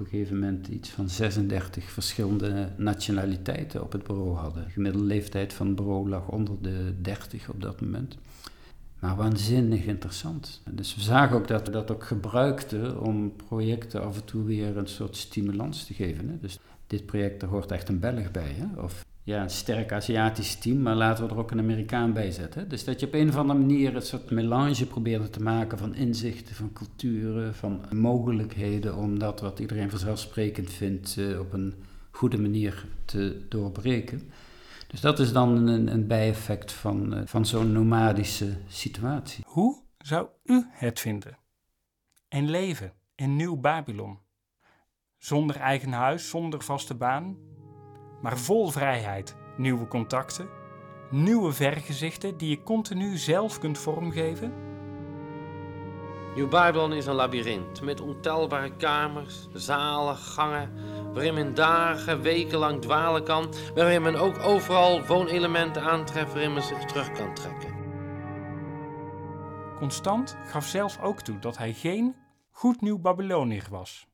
op 0.00 0.04
een 0.04 0.10
gegeven 0.10 0.38
moment 0.38 0.68
iets 0.68 0.88
van 0.88 1.08
36 1.08 1.90
verschillende 1.90 2.68
nationaliteiten 2.76 3.82
op 3.82 3.92
het 3.92 4.04
bureau 4.04 4.34
hadden. 4.34 4.64
De 4.64 4.70
gemiddelde 4.70 5.06
leeftijd 5.06 5.52
van 5.52 5.66
het 5.66 5.76
bureau 5.76 6.08
lag 6.08 6.28
onder 6.28 6.54
de 6.60 6.94
30 7.00 7.48
op 7.48 7.62
dat 7.62 7.80
moment. 7.80 8.16
Maar 8.98 9.16
waanzinnig 9.16 9.84
interessant. 9.84 10.62
Dus 10.70 10.94
we 10.94 11.00
zagen 11.00 11.36
ook 11.36 11.48
dat 11.48 11.66
we 11.66 11.72
dat 11.72 11.90
ook 11.90 12.04
gebruikten 12.04 13.00
om 13.00 13.36
projecten 13.36 14.02
af 14.04 14.16
en 14.16 14.24
toe 14.24 14.44
weer 14.44 14.76
een 14.76 14.86
soort 14.86 15.16
stimulans 15.16 15.84
te 15.84 15.94
geven. 15.94 16.28
Hè? 16.28 16.38
Dus 16.40 16.58
dit 16.86 17.06
project, 17.06 17.42
er 17.42 17.48
hoort 17.48 17.70
echt 17.70 17.88
een 17.88 18.00
Belg 18.00 18.30
bij. 18.30 18.52
Hè? 18.56 18.80
Of 18.82 19.04
ja, 19.26 19.42
een 19.42 19.50
sterk 19.50 19.92
Aziatisch 19.92 20.54
team, 20.54 20.82
maar 20.82 20.94
laten 20.94 21.24
we 21.24 21.30
er 21.30 21.38
ook 21.38 21.50
een 21.50 21.58
Amerikaan 21.58 22.12
bij 22.12 22.30
zetten. 22.30 22.68
Dus 22.68 22.84
dat 22.84 23.00
je 23.00 23.06
op 23.06 23.14
een 23.14 23.28
of 23.28 23.36
andere 23.36 23.58
manier 23.58 23.96
een 23.96 24.02
soort 24.02 24.30
melange 24.30 24.86
probeerde 24.86 25.30
te 25.30 25.42
maken 25.42 25.78
van 25.78 25.94
inzichten, 25.94 26.54
van 26.54 26.72
culturen, 26.72 27.54
van 27.54 27.84
mogelijkheden 27.90 28.96
om 28.96 29.18
dat 29.18 29.40
wat 29.40 29.58
iedereen 29.58 29.90
vanzelfsprekend 29.90 30.70
vindt 30.70 31.16
uh, 31.16 31.40
op 31.40 31.52
een 31.52 31.74
goede 32.10 32.38
manier 32.38 32.86
te 33.04 33.46
doorbreken. 33.48 34.30
Dus 34.86 35.00
dat 35.00 35.18
is 35.18 35.32
dan 35.32 35.68
een, 35.68 35.92
een 35.92 36.06
bijeffect 36.06 36.72
van, 36.72 37.14
uh, 37.14 37.20
van 37.24 37.46
zo'n 37.46 37.72
nomadische 37.72 38.56
situatie. 38.68 39.44
Hoe 39.46 39.82
zou 39.98 40.28
u 40.44 40.66
het 40.70 41.00
vinden? 41.00 41.38
Een 42.28 42.50
leven 42.50 42.92
in 43.14 43.36
Nieuw 43.36 43.56
Babylon. 43.56 44.18
Zonder 45.18 45.56
eigen 45.56 45.92
huis, 45.92 46.28
zonder 46.28 46.62
vaste 46.62 46.94
baan, 46.94 47.36
maar 48.26 48.38
vol 48.38 48.70
vrijheid, 48.70 49.36
nieuwe 49.56 49.86
contacten, 49.88 50.48
nieuwe 51.10 51.52
vergezichten 51.52 52.36
die 52.36 52.50
je 52.50 52.62
continu 52.62 53.16
zelf 53.16 53.58
kunt 53.58 53.78
vormgeven? 53.78 54.52
Nieuw 56.34 56.48
Babylon 56.48 56.92
is 56.92 57.06
een 57.06 57.14
labyrint 57.14 57.82
met 57.82 58.00
ontelbare 58.00 58.76
kamers, 58.76 59.48
zalen, 59.52 60.16
gangen, 60.16 60.72
waarin 61.12 61.34
men 61.34 61.54
dagen, 61.54 62.20
weken 62.20 62.58
lang 62.58 62.80
dwalen 62.80 63.24
kan, 63.24 63.54
waarin 63.74 64.02
men 64.02 64.16
ook 64.16 64.38
overal 64.38 65.06
woonelementen 65.06 65.82
aantreft 65.82 66.32
waarin 66.32 66.52
men 66.52 66.62
zich 66.62 66.84
terug 66.84 67.12
kan 67.12 67.34
trekken. 67.34 67.74
Constant 69.78 70.36
gaf 70.46 70.66
zelf 70.66 71.00
ook 71.02 71.20
toe 71.20 71.38
dat 71.38 71.58
hij 71.58 71.72
geen 71.72 72.16
goed 72.50 72.80
nieuw 72.80 72.98
Babyloniër 72.98 73.66
was. 73.70 74.06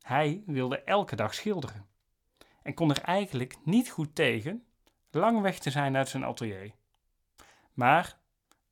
Hij 0.00 0.42
wilde 0.46 0.82
elke 0.82 1.16
dag 1.16 1.34
schilderen 1.34 1.94
en 2.66 2.74
kon 2.74 2.90
er 2.90 3.02
eigenlijk 3.02 3.56
niet 3.64 3.90
goed 3.90 4.14
tegen 4.14 4.64
lang 5.10 5.40
weg 5.40 5.58
te 5.58 5.70
zijn 5.70 5.96
uit 5.96 6.08
zijn 6.08 6.24
atelier. 6.24 6.72
Maar 7.72 8.18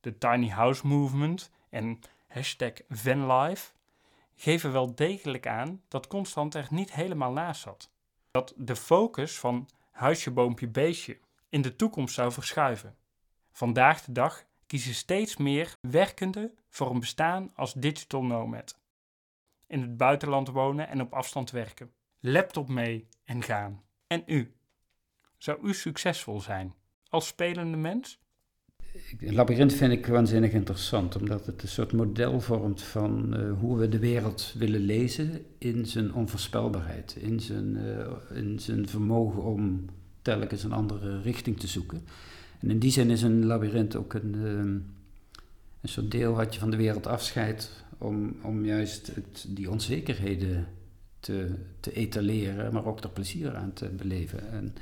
de 0.01 0.19
tiny 0.19 0.49
house 0.49 0.87
movement 0.87 1.51
en 1.71 2.01
hashtag 2.27 2.73
vanlife 2.89 3.73
geven 4.37 4.73
wel 4.73 4.95
degelijk 4.95 5.47
aan 5.47 5.83
dat 5.89 6.07
Constant 6.07 6.55
er 6.55 6.67
niet 6.71 6.93
helemaal 6.93 7.33
naast 7.33 7.61
zat. 7.61 7.91
Dat 8.31 8.55
de 8.57 8.77
focus 8.77 9.39
van 9.39 9.69
huisje, 9.91 10.31
boompje, 10.31 10.69
beestje 10.69 11.19
in 11.49 11.63
de 11.63 11.77
toekomst 11.77 12.15
zou 12.15 12.33
verschuiven. 12.33 12.97
Vandaag 13.53 14.05
de 14.05 14.13
dag 14.13 14.45
kiezen 14.67 14.95
steeds 14.95 15.37
meer 15.37 15.77
werkenden 15.81 16.59
voor 16.69 16.91
een 16.91 17.01
bestaan 17.01 17.51
als 17.55 17.73
digital 17.75 18.25
nomad. 18.25 18.79
In 19.67 19.81
het 19.81 19.97
buitenland 19.97 20.49
wonen 20.49 20.89
en 20.89 21.01
op 21.01 21.13
afstand 21.13 21.51
werken. 21.51 21.93
Laptop 22.21 22.69
mee 22.69 23.09
en 23.25 23.43
gaan. 23.43 23.83
En 24.07 24.23
u? 24.27 24.55
Zou 25.39 25.69
u 25.69 25.75
succesvol 25.75 26.41
zijn 26.41 26.75
als 27.09 27.27
spelende 27.27 27.77
mens? 27.77 28.23
Een 29.19 29.35
labyrint 29.35 29.73
vind 29.73 29.93
ik 29.93 30.07
waanzinnig 30.07 30.53
interessant, 30.53 31.17
omdat 31.17 31.47
het 31.47 31.63
een 31.63 31.69
soort 31.69 31.93
model 31.93 32.41
vormt 32.41 32.83
van 32.83 33.41
uh, 33.41 33.59
hoe 33.59 33.79
we 33.79 33.89
de 33.89 33.99
wereld 33.99 34.55
willen 34.59 34.81
lezen 34.81 35.45
in 35.59 35.87
zijn 35.87 36.15
onvoorspelbaarheid, 36.15 37.17
in 37.17 37.41
zijn, 37.41 37.77
uh, 37.77 38.37
in 38.37 38.59
zijn 38.59 38.89
vermogen 38.89 39.43
om 39.43 39.85
telkens 40.23 40.63
een 40.63 40.73
andere 40.73 41.21
richting 41.21 41.61
te 41.61 41.67
zoeken. 41.67 42.05
En 42.61 42.71
in 42.71 42.79
die 42.79 42.91
zin 42.91 43.11
is 43.11 43.23
een 43.23 43.45
labyrint 43.45 43.97
ook 43.97 44.15
een, 44.15 44.35
uh, 44.37 44.59
een 45.81 45.89
soort 45.89 46.11
deel 46.11 46.35
wat 46.35 46.55
je 46.55 46.61
van 46.61 46.71
de 46.71 46.77
wereld 46.77 47.07
afscheidt 47.07 47.85
om, 47.99 48.37
om 48.43 48.65
juist 48.65 49.15
het, 49.15 49.47
die 49.49 49.71
onzekerheden 49.71 50.67
te, 51.25 51.55
te 51.81 51.93
etaleren, 51.93 52.73
maar 52.73 52.87
ook 52.87 53.01
er 53.01 53.11
plezier 53.11 53.55
aan 53.55 53.73
te 53.73 53.89
beleven. 53.89 54.53
En 54.53 54.75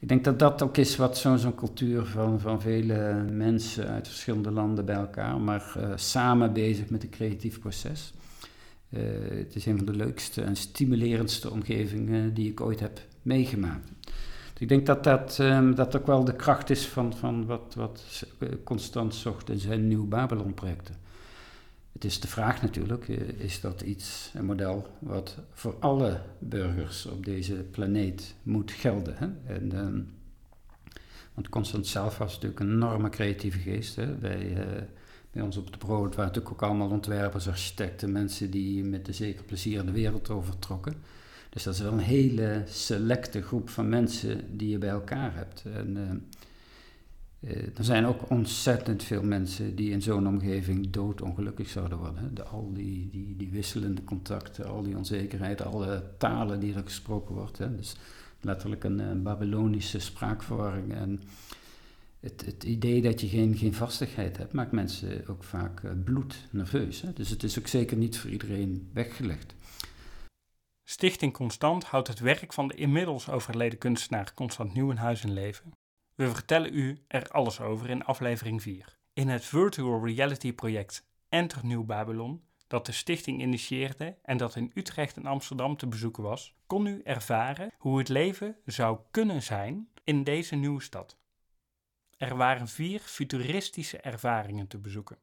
ik 0.00 0.08
denk 0.08 0.24
dat 0.24 0.38
dat 0.38 0.62
ook 0.62 0.76
is 0.76 0.96
wat 0.96 1.18
zo'n 1.18 1.38
zo'n 1.38 1.54
cultuur 1.54 2.04
van, 2.04 2.40
van 2.40 2.60
vele 2.60 3.24
mensen 3.30 3.88
uit 3.88 4.08
verschillende 4.08 4.50
landen 4.50 4.84
bij 4.84 4.94
elkaar, 4.94 5.40
maar 5.40 5.74
uh, 5.78 5.92
samen 5.94 6.52
bezig 6.52 6.90
met 6.90 7.02
een 7.02 7.10
creatief 7.10 7.60
proces. 7.60 8.12
Uh, 8.90 9.00
het 9.28 9.54
is 9.54 9.66
een 9.66 9.76
van 9.76 9.86
de 9.86 9.96
leukste 9.96 10.42
en 10.42 10.56
stimulerendste 10.56 11.50
omgevingen 11.50 12.34
die 12.34 12.50
ik 12.50 12.60
ooit 12.60 12.80
heb 12.80 13.00
meegemaakt. 13.22 13.90
Dus 14.52 14.62
ik 14.62 14.68
denk 14.68 14.86
dat 14.86 15.04
dat, 15.04 15.38
um, 15.40 15.74
dat 15.74 15.96
ook 15.96 16.06
wel 16.06 16.24
de 16.24 16.36
kracht 16.36 16.70
is 16.70 16.86
van, 16.86 17.16
van 17.16 17.46
wat, 17.46 17.74
wat 17.76 18.26
Constant 18.64 19.14
zocht 19.14 19.50
in 19.50 19.58
zijn 19.58 19.88
Nieuw 19.88 20.06
Babylon-projecten. 20.06 20.94
Het 21.96 22.04
is 22.04 22.20
de 22.20 22.28
vraag 22.28 22.62
natuurlijk, 22.62 23.08
is 23.38 23.60
dat 23.60 23.80
iets, 23.80 24.30
een 24.34 24.44
model 24.44 24.86
wat 24.98 25.36
voor 25.52 25.76
alle 25.80 26.20
burgers 26.38 27.06
op 27.06 27.24
deze 27.24 27.54
planeet 27.54 28.34
moet 28.42 28.70
gelden? 28.70 29.14
Hè? 29.16 29.54
En, 29.54 29.76
um, 29.76 30.08
want 31.34 31.48
Constant 31.48 31.86
zelf 31.86 32.18
was 32.18 32.32
natuurlijk 32.32 32.60
een 32.60 32.72
enorme 32.72 33.08
creatieve 33.08 33.58
geest. 33.58 33.96
Hè? 33.96 34.18
Wij, 34.18 34.50
uh, 34.50 34.82
bij 35.30 35.42
ons 35.42 35.56
op 35.56 35.66
het 35.66 35.78
brood 35.78 36.14
waren 36.14 36.32
natuurlijk 36.32 36.54
ook 36.54 36.68
allemaal 36.68 36.90
ontwerpers, 36.90 37.48
architecten, 37.48 38.12
mensen 38.12 38.50
die 38.50 38.84
met 38.84 39.08
een 39.08 39.14
zeker 39.14 39.44
plezier 39.44 39.86
de 39.86 39.92
wereld 39.92 40.30
overtrokken. 40.30 40.94
Dus 41.50 41.62
dat 41.62 41.74
is 41.74 41.80
wel 41.80 41.92
een 41.92 41.98
hele 41.98 42.62
selecte 42.66 43.42
groep 43.42 43.68
van 43.68 43.88
mensen 43.88 44.56
die 44.56 44.68
je 44.68 44.78
bij 44.78 44.88
elkaar 44.88 45.34
hebt. 45.34 45.64
En, 45.74 45.96
uh, 45.96 46.10
er 47.74 47.84
zijn 47.84 48.06
ook 48.06 48.30
ontzettend 48.30 49.02
veel 49.02 49.22
mensen 49.22 49.74
die 49.74 49.90
in 49.90 50.02
zo'n 50.02 50.26
omgeving 50.26 50.90
doodongelukkig 50.90 51.68
zouden 51.68 51.98
worden. 51.98 52.34
De, 52.34 52.42
al 52.42 52.72
die, 52.72 53.08
die, 53.10 53.36
die 53.36 53.50
wisselende 53.50 54.04
contacten, 54.04 54.66
al 54.66 54.82
die 54.82 54.96
onzekerheid, 54.96 55.62
alle 55.62 56.04
talen 56.18 56.60
die 56.60 56.74
er 56.74 56.82
gesproken 56.82 57.34
wordt. 57.34 57.58
Hè. 57.58 57.76
Dus 57.76 57.96
letterlijk 58.40 58.84
een, 58.84 58.98
een 58.98 59.22
Babylonische 59.22 59.98
spraakverwarring. 59.98 60.94
En 60.94 61.22
het, 62.20 62.44
het, 62.46 62.64
idee 62.64 63.02
dat 63.02 63.20
je 63.20 63.28
geen, 63.28 63.56
geen 63.56 63.74
vastigheid 63.74 64.36
hebt, 64.36 64.52
maakt 64.52 64.72
mensen 64.72 65.28
ook 65.28 65.44
vaak 65.44 65.82
uh, 65.82 65.90
bloednerveus. 66.04 67.00
Hè. 67.00 67.12
Dus 67.12 67.30
het 67.30 67.42
is 67.42 67.58
ook 67.58 67.66
zeker 67.66 67.96
niet 67.96 68.18
voor 68.18 68.30
iedereen 68.30 68.90
weggelegd. 68.92 69.54
Stichting 70.84 71.32
Constant 71.32 71.84
houdt 71.84 72.08
het 72.08 72.18
werk 72.18 72.52
van 72.52 72.68
de 72.68 72.74
inmiddels 72.74 73.28
overleden 73.28 73.78
kunstenaar 73.78 74.34
Constant 74.34 74.74
Nieuwenhuis 74.74 75.24
in 75.24 75.32
leven. 75.32 75.72
We 76.16 76.30
vertellen 76.30 76.74
u 76.74 77.04
er 77.08 77.28
alles 77.28 77.60
over 77.60 77.90
in 77.90 78.04
aflevering 78.04 78.62
4. 78.62 78.98
In 79.12 79.28
het 79.28 79.44
virtual 79.44 80.04
reality 80.04 80.52
project 80.52 81.06
Enter 81.28 81.66
Nieuw 81.66 81.84
Babylon, 81.84 82.44
dat 82.66 82.86
de 82.86 82.92
stichting 82.92 83.40
initieerde 83.40 84.16
en 84.22 84.36
dat 84.36 84.56
in 84.56 84.70
Utrecht 84.74 85.16
en 85.16 85.26
Amsterdam 85.26 85.76
te 85.76 85.86
bezoeken 85.86 86.22
was, 86.22 86.54
kon 86.66 86.86
u 86.86 87.00
ervaren 87.04 87.72
hoe 87.78 87.98
het 87.98 88.08
leven 88.08 88.56
zou 88.64 88.98
kunnen 89.10 89.42
zijn 89.42 89.88
in 90.04 90.24
deze 90.24 90.54
nieuwe 90.54 90.82
stad. 90.82 91.18
Er 92.16 92.36
waren 92.36 92.68
vier 92.68 93.00
futuristische 93.00 93.98
ervaringen 93.98 94.66
te 94.66 94.78
bezoeken. 94.78 95.18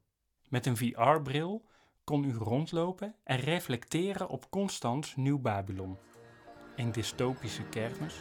Met 0.50 0.66
een 0.66 0.78
VR-bril 0.78 1.66
kon 2.04 2.24
u 2.24 2.34
rondlopen 2.34 3.16
en 3.24 3.38
reflecteren 3.38 4.30
op 4.30 4.50
Constans 4.50 5.16
Nieuw 5.16 5.40
Babylon. 5.40 5.98
Een 6.76 6.92
dystopische 6.92 7.64
kermis. 7.64 8.16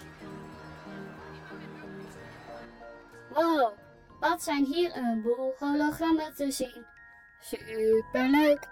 Wow, 3.35 3.73
wat 4.21 4.43
zijn 4.43 4.65
hier 4.65 4.97
een 4.97 5.23
boel 5.23 5.55
hologrammen 5.59 6.35
te 6.35 6.51
zien. 6.51 6.87
Superleuk. 7.41 8.69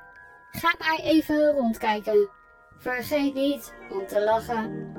Ga 0.51 0.75
maar 0.79 0.99
even 0.99 1.53
rondkijken. 1.53 2.29
Vergeet 2.79 3.35
niet 3.35 3.75
om 3.91 4.07
te 4.07 4.25
lachen. 4.25 4.93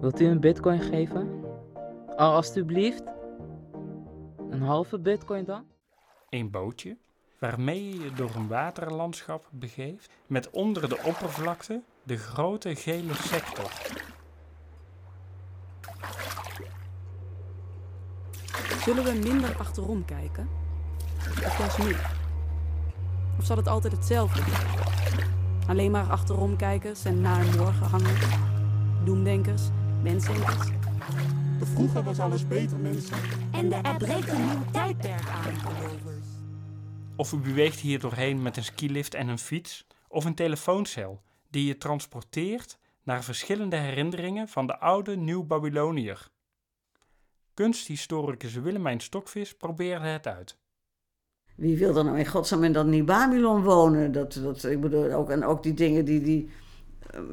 Wilt 0.00 0.20
u 0.20 0.26
een 0.26 0.40
bitcoin 0.40 0.80
geven? 0.80 1.44
Al 2.16 2.32
alstublieft. 2.32 3.02
Een 4.50 4.62
halve 4.62 4.98
bitcoin 4.98 5.44
dan? 5.44 5.66
Een 6.28 6.50
bootje 6.50 6.96
waarmee 7.38 7.88
je 7.88 8.00
je 8.00 8.12
door 8.12 8.34
een 8.34 8.48
waterlandschap 8.48 9.48
begeeft 9.50 10.10
met 10.26 10.50
onder 10.50 10.88
de 10.88 10.98
oppervlakte 11.04 11.82
de 12.02 12.16
grote 12.16 12.74
gele 12.74 13.14
sector. 13.14 13.70
Zullen 18.88 19.04
we 19.04 19.28
minder 19.28 19.56
achterom 19.56 20.04
kijken? 20.04 20.48
Of 21.18 21.58
juist 21.58 21.78
nu? 21.78 21.96
Of 23.38 23.44
zal 23.44 23.56
het 23.56 23.66
altijd 23.66 23.92
hetzelfde 23.92 24.42
Alleen 25.66 25.90
maar 25.90 26.10
achterom 26.10 26.56
kijken 26.56 26.94
en 27.04 27.20
naar 27.20 27.44
morgen 27.56 27.86
hangen? 27.86 28.14
Doemdenkers, 29.04 29.62
mensdenkers? 30.02 30.66
De 31.58 31.66
vroeger 31.66 32.02
was 32.02 32.18
alles 32.18 32.48
beter, 32.48 32.78
mensen. 32.78 33.16
En 33.52 33.68
de 33.68 33.74
er 33.74 33.96
breekt 33.96 34.28
een 34.28 34.46
nieuw 34.46 34.64
tijdperk 34.72 35.28
aan. 35.28 35.54
Of 37.16 37.32
u 37.32 37.36
beweegt 37.36 37.80
hier 37.80 38.00
doorheen 38.00 38.42
met 38.42 38.56
een 38.56 38.64
skilift 38.64 39.14
en 39.14 39.28
een 39.28 39.38
fiets, 39.38 39.86
of 40.08 40.24
een 40.24 40.34
telefooncel 40.34 41.22
die 41.50 41.66
je 41.66 41.78
transporteert 41.78 42.78
naar 43.02 43.24
verschillende 43.24 43.76
herinneringen 43.76 44.48
van 44.48 44.66
de 44.66 44.78
oude 44.78 45.16
Nieuw-Babyloniër. 45.16 46.28
Kunsthistoricus 47.58 48.54
Willemijn 48.54 49.00
Stokvis 49.00 49.54
probeerde 49.54 50.06
het 50.06 50.26
uit. 50.26 50.56
Wie 51.56 51.78
wil 51.78 51.96
er 51.96 52.04
nou 52.04 52.18
in 52.18 52.26
godsnaam 52.26 52.64
in 52.64 52.72
dat 52.72 52.86
Nieuw-Babylon 52.86 53.62
wonen? 53.62 54.12
Dat, 54.12 54.40
dat, 54.42 54.64
ik 54.64 54.80
bedoel, 54.80 55.12
ook, 55.12 55.30
en 55.30 55.44
ook 55.44 55.62
die 55.62 55.74
dingen 55.74 56.04
die, 56.04 56.20
die 56.20 56.50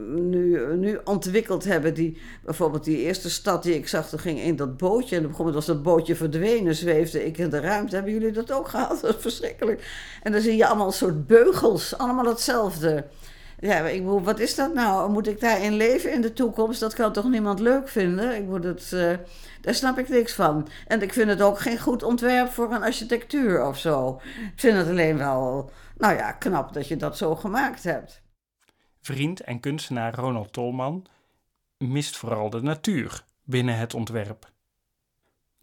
nu, 0.08 0.76
nu 0.76 1.00
ontwikkeld 1.04 1.64
hebben. 1.64 1.94
Die, 1.94 2.18
bijvoorbeeld 2.44 2.84
die 2.84 2.98
eerste 2.98 3.30
stad 3.30 3.64
die 3.64 3.76
ik 3.76 3.88
zag, 3.88 4.12
er 4.12 4.20
ging 4.20 4.40
in 4.40 4.56
dat 4.56 4.78
bootje. 4.78 5.16
En 5.16 5.22
op 5.22 5.30
een 5.30 5.36
gegeven 5.36 5.54
was 5.54 5.66
dat 5.66 5.84
bootje 5.84 6.16
verdwenen, 6.16 6.76
zweefde 6.76 7.26
ik 7.26 7.38
in 7.38 7.50
de 7.50 7.60
ruimte. 7.60 7.96
Hebben 7.96 8.14
jullie 8.14 8.32
dat 8.32 8.52
ook 8.52 8.68
gehad? 8.68 9.02
Dat 9.02 9.16
is 9.16 9.22
verschrikkelijk. 9.22 10.10
En 10.24 10.32
dan 10.32 10.42
zie 10.42 10.56
je 10.56 10.68
allemaal 10.68 10.92
soort 10.92 11.28
beugels, 11.28 11.98
allemaal 11.98 12.26
hetzelfde. 12.26 13.06
Ja, 13.60 13.80
ik 13.80 14.04
bedoel, 14.04 14.22
wat 14.22 14.40
is 14.40 14.56
dat 14.56 14.74
nou? 14.74 15.12
Moet 15.12 15.28
ik 15.28 15.40
daarin 15.40 15.74
leven 15.74 16.14
in 16.14 16.22
de 16.22 16.34
toekomst? 16.34 16.80
Dat 16.80 16.94
kan 16.94 17.14
toch 17.14 17.30
niemand 17.30 17.60
leuk 17.60 17.90
vinden? 17.90 18.36
Ik 18.36 18.50
bedoel, 18.50 18.74
dat, 18.74 18.92
uh, 18.94 19.18
daar 19.62 19.74
snap 19.74 19.98
ik 19.98 20.10
niks 20.10 20.34
van. 20.34 20.68
En 20.88 21.02
ik 21.02 21.14
vind 21.14 21.30
het 21.30 21.42
ook 21.42 21.60
geen 21.60 21.80
goed 21.80 22.04
ontwerp 22.04 22.50
voor 22.50 22.74
een 22.74 22.84
architectuur 22.84 23.66
of 23.66 23.78
zo. 23.78 24.22
Ik 24.54 24.60
vind 24.60 24.78
het 24.78 24.88
alleen 24.88 25.18
wel, 25.18 25.72
nou 25.98 26.16
ja, 26.16 26.32
knap 26.32 26.74
dat 26.74 26.88
je 26.88 26.98
dat 26.98 27.18
zo 27.18 27.36
gemaakt 27.36 27.84
hebt. 27.84 28.22
Vriend 29.02 29.40
en 29.40 29.60
kunstenaar 29.60 30.16
Ronald 30.16 30.54
Tolman 30.54 31.06
mist 31.78 32.18
vooral 32.18 32.50
de 32.50 32.62
natuur 32.62 33.24
binnen 33.44 33.78
het 33.78 33.94
ontwerp. 33.94 34.52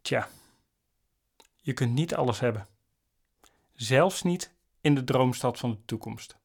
Tja, 0.03 0.29
je 1.57 1.73
kunt 1.73 1.93
niet 1.93 2.15
alles 2.15 2.41
hebben. 2.41 2.67
Zelfs 3.73 4.23
niet 4.23 4.55
in 4.81 4.95
de 4.95 5.05
droomstad 5.05 5.59
van 5.59 5.71
de 5.71 5.85
toekomst. 5.85 6.41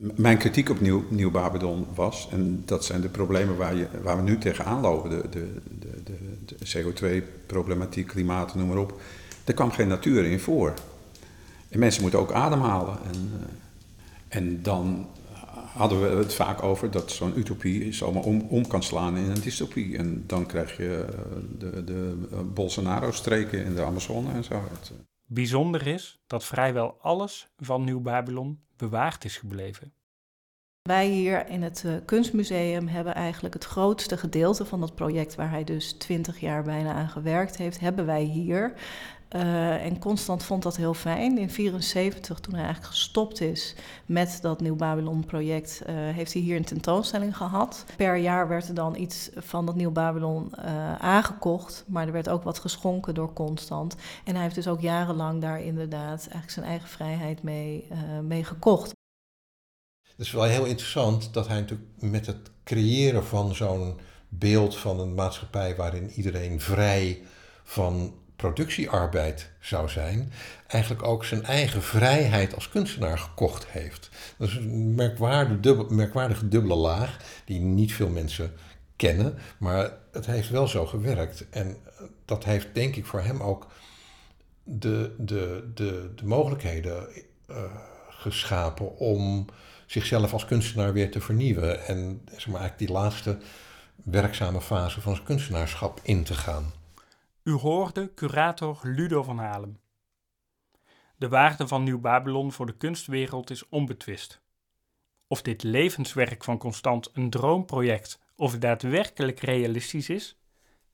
Mijn 0.00 0.38
kritiek 0.38 0.68
op 0.68 0.80
Nieuw, 0.80 1.04
Nieuw 1.08 1.30
Babylon 1.30 1.86
was, 1.94 2.28
en 2.30 2.62
dat 2.64 2.84
zijn 2.84 3.00
de 3.00 3.08
problemen 3.08 3.56
waar, 3.56 3.74
je, 3.74 3.86
waar 4.02 4.16
we 4.16 4.22
nu 4.22 4.38
tegenaan 4.38 4.80
lopen, 4.80 5.10
de, 5.10 5.28
de, 5.30 5.60
de, 5.78 6.18
de, 6.44 6.56
CO2-problematiek, 6.56 8.06
klimaat, 8.06 8.54
noem 8.54 8.68
maar 8.68 8.78
op. 8.78 9.00
Er 9.44 9.54
kwam 9.54 9.70
geen 9.70 9.88
natuur 9.88 10.24
in 10.24 10.40
voor. 10.40 10.74
En 11.68 11.78
mensen 11.78 12.02
moeten 12.02 12.20
ook 12.20 12.32
ademhalen. 12.32 12.98
En, 13.04 13.32
uh, 13.34 13.46
en 14.28 14.62
dan 14.62 15.08
hadden 15.72 16.00
we 16.00 16.16
het 16.16 16.34
vaak 16.34 16.62
over 16.62 16.90
dat 16.90 17.10
zo'n 17.10 17.38
utopie 17.38 17.92
zomaar 17.92 18.22
om, 18.22 18.66
kan 18.66 18.82
slaan 18.82 19.16
in 19.16 19.30
een 19.30 19.40
dystopie. 19.40 19.96
En 19.96 20.24
dan 20.26 20.46
krijg 20.46 20.76
je 20.76 21.04
eh, 21.08 21.18
de, 21.58 21.84
de 21.84 22.26
eh, 22.32 22.38
Bolsonaro-streken 22.54 23.64
in 23.64 23.74
de 23.74 23.84
Amazone 23.84 24.32
en 24.32 24.44
zo. 24.44 24.62
Bijzonder 25.26 25.86
is 25.86 26.22
dat 26.26 26.44
vrijwel 26.44 26.96
alles 27.00 27.48
van 27.58 27.84
Nieuw-Babylon 27.84 28.60
bewaard 28.80 29.24
is 29.24 29.36
gebleven. 29.36 29.92
Wij 30.88 31.06
hier 31.06 31.48
in 31.48 31.62
het 31.62 31.82
uh, 31.86 31.92
Kunstmuseum 32.04 32.88
hebben 32.88 33.14
eigenlijk 33.14 33.54
het 33.54 33.64
grootste 33.64 34.16
gedeelte 34.16 34.64
van 34.64 34.80
dat 34.80 34.94
project, 34.94 35.34
waar 35.34 35.50
hij 35.50 35.64
dus 35.64 35.92
twintig 35.92 36.40
jaar 36.40 36.62
bijna 36.62 36.92
aan 36.92 37.08
gewerkt 37.08 37.56
heeft, 37.56 37.80
hebben 37.80 38.06
wij 38.06 38.22
hier. 38.22 38.72
Uh, 39.36 39.84
en 39.84 39.98
Constant 39.98 40.42
vond 40.42 40.62
dat 40.62 40.76
heel 40.76 40.94
fijn. 40.94 41.18
In 41.18 41.34
1974, 41.34 42.40
toen 42.40 42.54
hij 42.54 42.64
eigenlijk 42.64 42.94
gestopt 42.94 43.40
is 43.40 43.74
met 44.06 44.38
dat 44.42 44.60
Nieuw 44.60 44.76
Babylon-project, 44.76 45.82
uh, 45.82 45.94
heeft 45.94 46.32
hij 46.32 46.42
hier 46.42 46.56
een 46.56 46.64
tentoonstelling 46.64 47.36
gehad. 47.36 47.84
Per 47.96 48.16
jaar 48.16 48.48
werd 48.48 48.68
er 48.68 48.74
dan 48.74 48.96
iets 48.96 49.30
van 49.34 49.66
dat 49.66 49.74
Nieuw 49.74 49.92
Babylon 49.92 50.56
aangekocht, 50.98 51.84
maar 51.86 52.06
er 52.06 52.12
werd 52.12 52.28
ook 52.28 52.42
wat 52.42 52.58
geschonken 52.58 53.14
door 53.14 53.32
Constant. 53.32 53.96
En 54.24 54.34
hij 54.34 54.42
heeft 54.42 54.54
dus 54.54 54.68
ook 54.68 54.80
jarenlang 54.80 55.40
daar 55.40 55.62
inderdaad 55.62 56.20
eigenlijk 56.20 56.50
zijn 56.50 56.66
eigen 56.66 56.88
vrijheid 56.88 57.42
mee, 57.42 57.88
mee 58.22 58.44
gekocht. 58.44 58.98
Het 60.20 60.28
is 60.28 60.34
wel 60.34 60.44
heel 60.44 60.64
interessant 60.64 61.34
dat 61.34 61.48
hij 61.48 61.60
natuurlijk 61.60 61.88
met 61.98 62.26
het 62.26 62.50
creëren 62.64 63.24
van 63.24 63.54
zo'n 63.54 64.00
beeld 64.28 64.76
van 64.76 65.00
een 65.00 65.14
maatschappij 65.14 65.76
waarin 65.76 66.10
iedereen 66.10 66.60
vrij 66.60 67.22
van 67.64 68.14
productiearbeid 68.36 69.50
zou 69.60 69.88
zijn, 69.88 70.32
eigenlijk 70.66 71.02
ook 71.02 71.24
zijn 71.24 71.44
eigen 71.44 71.82
vrijheid 71.82 72.54
als 72.54 72.68
kunstenaar 72.68 73.18
gekocht 73.18 73.66
heeft. 73.66 74.10
Dat 74.38 74.48
is 74.48 74.54
een 74.54 74.94
merkwaardige, 74.94 75.60
dubbel, 75.60 75.86
merkwaardige 75.88 76.48
dubbele 76.48 76.74
laag 76.74 77.16
die 77.44 77.60
niet 77.60 77.92
veel 77.92 78.08
mensen 78.08 78.52
kennen, 78.96 79.38
maar 79.58 79.92
het 80.12 80.26
heeft 80.26 80.50
wel 80.50 80.68
zo 80.68 80.86
gewerkt. 80.86 81.48
En 81.50 81.76
dat 82.24 82.44
heeft 82.44 82.74
denk 82.74 82.96
ik 82.96 83.06
voor 83.06 83.22
hem 83.22 83.42
ook 83.42 83.66
de, 84.62 85.14
de, 85.18 85.70
de, 85.74 86.12
de 86.14 86.26
mogelijkheden 86.26 87.08
uh, 87.50 87.56
geschapen 88.08 88.96
om 88.96 89.46
zichzelf 89.90 90.32
als 90.32 90.44
kunstenaar 90.44 90.92
weer 90.92 91.10
te 91.10 91.20
vernieuwen. 91.20 91.86
En 91.86 92.22
zeg 92.24 92.46
maar, 92.46 92.60
eigenlijk 92.60 92.78
die 92.78 92.98
laatste 92.98 93.38
werkzame 94.04 94.60
fase 94.60 95.00
van 95.00 95.14
zijn 95.14 95.26
kunstenaarschap 95.26 96.00
in 96.02 96.24
te 96.24 96.34
gaan. 96.34 96.72
U 97.42 97.52
hoorde 97.52 98.14
curator 98.14 98.78
Ludo 98.82 99.22
van 99.22 99.38
Halen. 99.38 99.80
De 101.16 101.28
waarde 101.28 101.68
van 101.68 101.82
Nieuw 101.82 102.00
Babylon 102.00 102.52
voor 102.52 102.66
de 102.66 102.76
kunstwereld 102.76 103.50
is 103.50 103.68
onbetwist. 103.68 104.40
Of 105.26 105.42
dit 105.42 105.62
levenswerk 105.62 106.44
van 106.44 106.58
Constant 106.58 107.10
een 107.12 107.30
droomproject 107.30 108.20
of 108.36 108.58
daadwerkelijk 108.58 109.40
realistisch 109.40 110.08
is, 110.08 110.36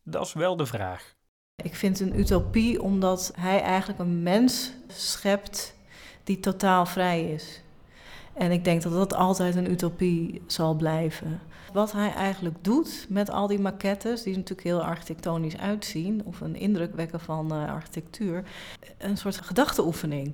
dat 0.03 0.27
is 0.27 0.33
wel 0.33 0.57
de 0.57 0.67
vraag. 0.67 1.15
Ik 1.63 1.75
vind 1.75 1.99
het 1.99 2.09
een 2.09 2.19
utopie 2.19 2.83
omdat 2.83 3.33
hij 3.35 3.61
eigenlijk 3.61 3.99
een 3.99 4.23
mens 4.23 4.73
schept 4.87 5.77
die 6.25 6.41
totaal 6.41 6.87
vrij 6.87 7.33
is. 7.33 7.65
En 8.37 8.51
ik 8.51 8.65
denk 8.65 8.83
dat 8.83 8.93
dat 8.93 9.15
altijd 9.15 9.57
een 9.57 9.71
utopie 9.71 10.43
zal 10.47 10.75
blijven. 10.75 11.41
Wat 11.73 11.93
hij 11.93 12.13
eigenlijk 12.13 12.65
doet 12.65 13.07
met 13.09 13.31
al 13.31 13.47
die 13.47 13.59
maquettes, 13.59 14.23
die 14.23 14.35
natuurlijk 14.35 14.67
heel 14.67 14.83
architectonisch 14.83 15.59
uitzien, 15.59 16.23
of 16.25 16.41
een 16.41 16.57
indruk 16.57 16.95
wekken 16.95 17.21
van 17.21 17.53
uh, 17.53 17.73
architectuur, 17.73 18.45
een 18.99 19.17
soort 19.17 19.37
gedachteoefening. 19.37 20.33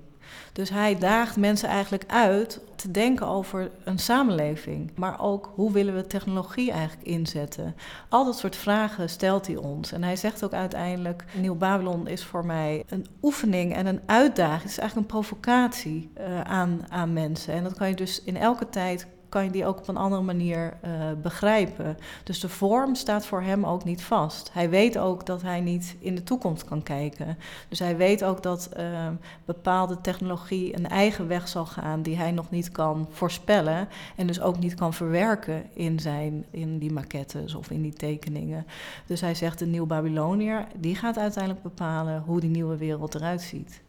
Dus 0.53 0.71
hij 0.71 0.99
daagt 0.99 1.37
mensen 1.37 1.69
eigenlijk 1.69 2.05
uit 2.07 2.61
te 2.77 2.91
denken 2.91 3.27
over 3.27 3.71
een 3.85 3.99
samenleving. 3.99 4.91
Maar 4.95 5.21
ook 5.21 5.53
hoe 5.55 5.73
willen 5.73 5.95
we 5.95 6.07
technologie 6.07 6.71
eigenlijk 6.71 7.09
inzetten? 7.09 7.75
Al 8.09 8.25
dat 8.25 8.39
soort 8.39 8.57
vragen 8.57 9.09
stelt 9.09 9.47
hij 9.47 9.57
ons. 9.57 9.93
En 9.93 10.03
hij 10.03 10.17
zegt 10.17 10.45
ook 10.45 10.53
uiteindelijk: 10.53 11.25
Nieuw 11.35 11.55
Babylon 11.55 12.07
is 12.07 12.25
voor 12.25 12.47
mij 12.47 12.85
een 12.89 13.07
oefening 13.23 13.75
en 13.75 13.87
een 13.87 14.01
uitdaging. 14.07 14.63
Het 14.63 14.71
is 14.71 14.79
eigenlijk 14.79 15.11
een 15.11 15.21
provocatie 15.21 16.11
uh, 16.21 16.41
aan, 16.41 16.85
aan 16.89 17.13
mensen. 17.13 17.55
En 17.55 17.63
dat 17.63 17.75
kan 17.75 17.89
je 17.89 17.95
dus 17.95 18.23
in 18.23 18.37
elke 18.37 18.69
tijd 18.69 19.07
kan 19.33 19.45
je 19.45 19.51
die 19.51 19.67
ook 19.67 19.79
op 19.79 19.89
een 19.89 19.97
andere 19.97 20.23
manier 20.23 20.77
uh, 20.85 20.91
begrijpen. 21.23 21.99
Dus 22.25 22.41
de 22.41 22.49
vorm 22.49 22.95
staat 22.95 23.27
voor 23.27 23.43
hem 23.43 23.67
ook 23.67 23.85
niet 23.85 24.03
vast. 24.03 24.53
Hij 24.53 24.71
weet 24.71 24.99
ook 24.99 25.27
dat 25.27 25.43
hij 25.43 25.61
niet 25.61 25.97
in 25.99 26.15
de 26.15 26.23
toekomst 26.23 26.65
kan 26.65 26.83
kijken. 26.83 27.39
Dus 27.69 27.79
hij 27.79 27.97
weet 27.97 28.25
ook 28.25 28.43
dat 28.43 28.71
uh, 28.77 29.09
bepaalde 29.45 30.01
technologie 30.01 30.77
een 30.77 30.89
eigen 30.89 31.29
weg 31.29 31.49
zal 31.49 31.67
gaan 31.67 32.03
die 32.03 32.17
hij 32.17 32.31
nog 32.31 32.51
niet 32.51 32.71
kan 32.71 33.09
voorspellen 33.11 33.89
en 34.17 34.27
dus 34.27 34.41
ook 34.41 34.59
niet 34.59 34.75
kan 34.75 34.95
verwerken 34.95 35.65
in, 35.75 36.01
zijn, 36.01 36.45
in 36.51 36.79
die 36.79 36.93
maquettes 36.93 37.55
of 37.55 37.71
in 37.71 37.83
die 37.83 37.93
tekeningen. 37.93 38.67
Dus 39.07 39.21
hij 39.21 39.35
zegt 39.35 39.59
de 39.59 39.67
nieuw 39.67 39.87
Babyloniër, 39.87 40.67
die 40.77 40.97
gaat 40.97 41.19
uiteindelijk 41.19 41.63
bepalen 41.63 42.23
hoe 42.27 42.41
die 42.41 42.51
nieuwe 42.51 42.77
wereld 42.77 43.15
eruit 43.15 43.43
ziet. 43.43 43.83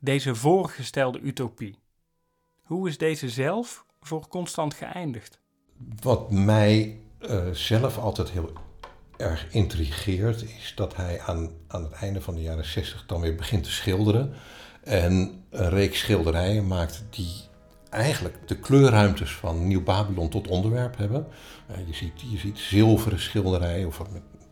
Deze 0.00 0.34
voorgestelde 0.34 1.20
utopie. 1.20 1.78
Hoe 2.62 2.88
is 2.88 2.98
deze 2.98 3.28
zelf 3.28 3.86
voor 4.08 4.28
constant 4.28 4.74
geëindigd? 4.74 5.38
Wat 6.02 6.30
mij 6.30 7.00
uh, 7.20 7.50
zelf 7.52 7.98
altijd 7.98 8.30
heel 8.30 8.52
erg 9.16 9.46
intrigeert, 9.50 10.42
is 10.42 10.72
dat 10.76 10.96
hij 10.96 11.20
aan, 11.20 11.50
aan 11.68 11.82
het 11.82 11.92
einde 11.92 12.20
van 12.20 12.34
de 12.34 12.42
jaren 12.42 12.64
60 12.64 13.06
dan 13.06 13.20
weer 13.20 13.34
begint 13.34 13.64
te 13.64 13.70
schilderen. 13.70 14.32
En 14.82 15.44
een 15.50 15.70
reeks 15.70 15.98
schilderijen 15.98 16.66
maakt 16.66 17.04
die 17.10 17.34
eigenlijk 17.90 18.48
de 18.48 18.58
kleurruimtes 18.58 19.34
van 19.34 19.66
Nieuw-Babylon 19.66 20.28
tot 20.28 20.48
onderwerp 20.48 20.96
hebben. 20.96 21.26
Uh, 21.70 21.86
je, 21.86 21.94
ziet, 21.94 22.12
ziet 22.36 22.58
zilveren 22.58 23.20
schilderijen, 23.20 23.86
of 23.86 24.00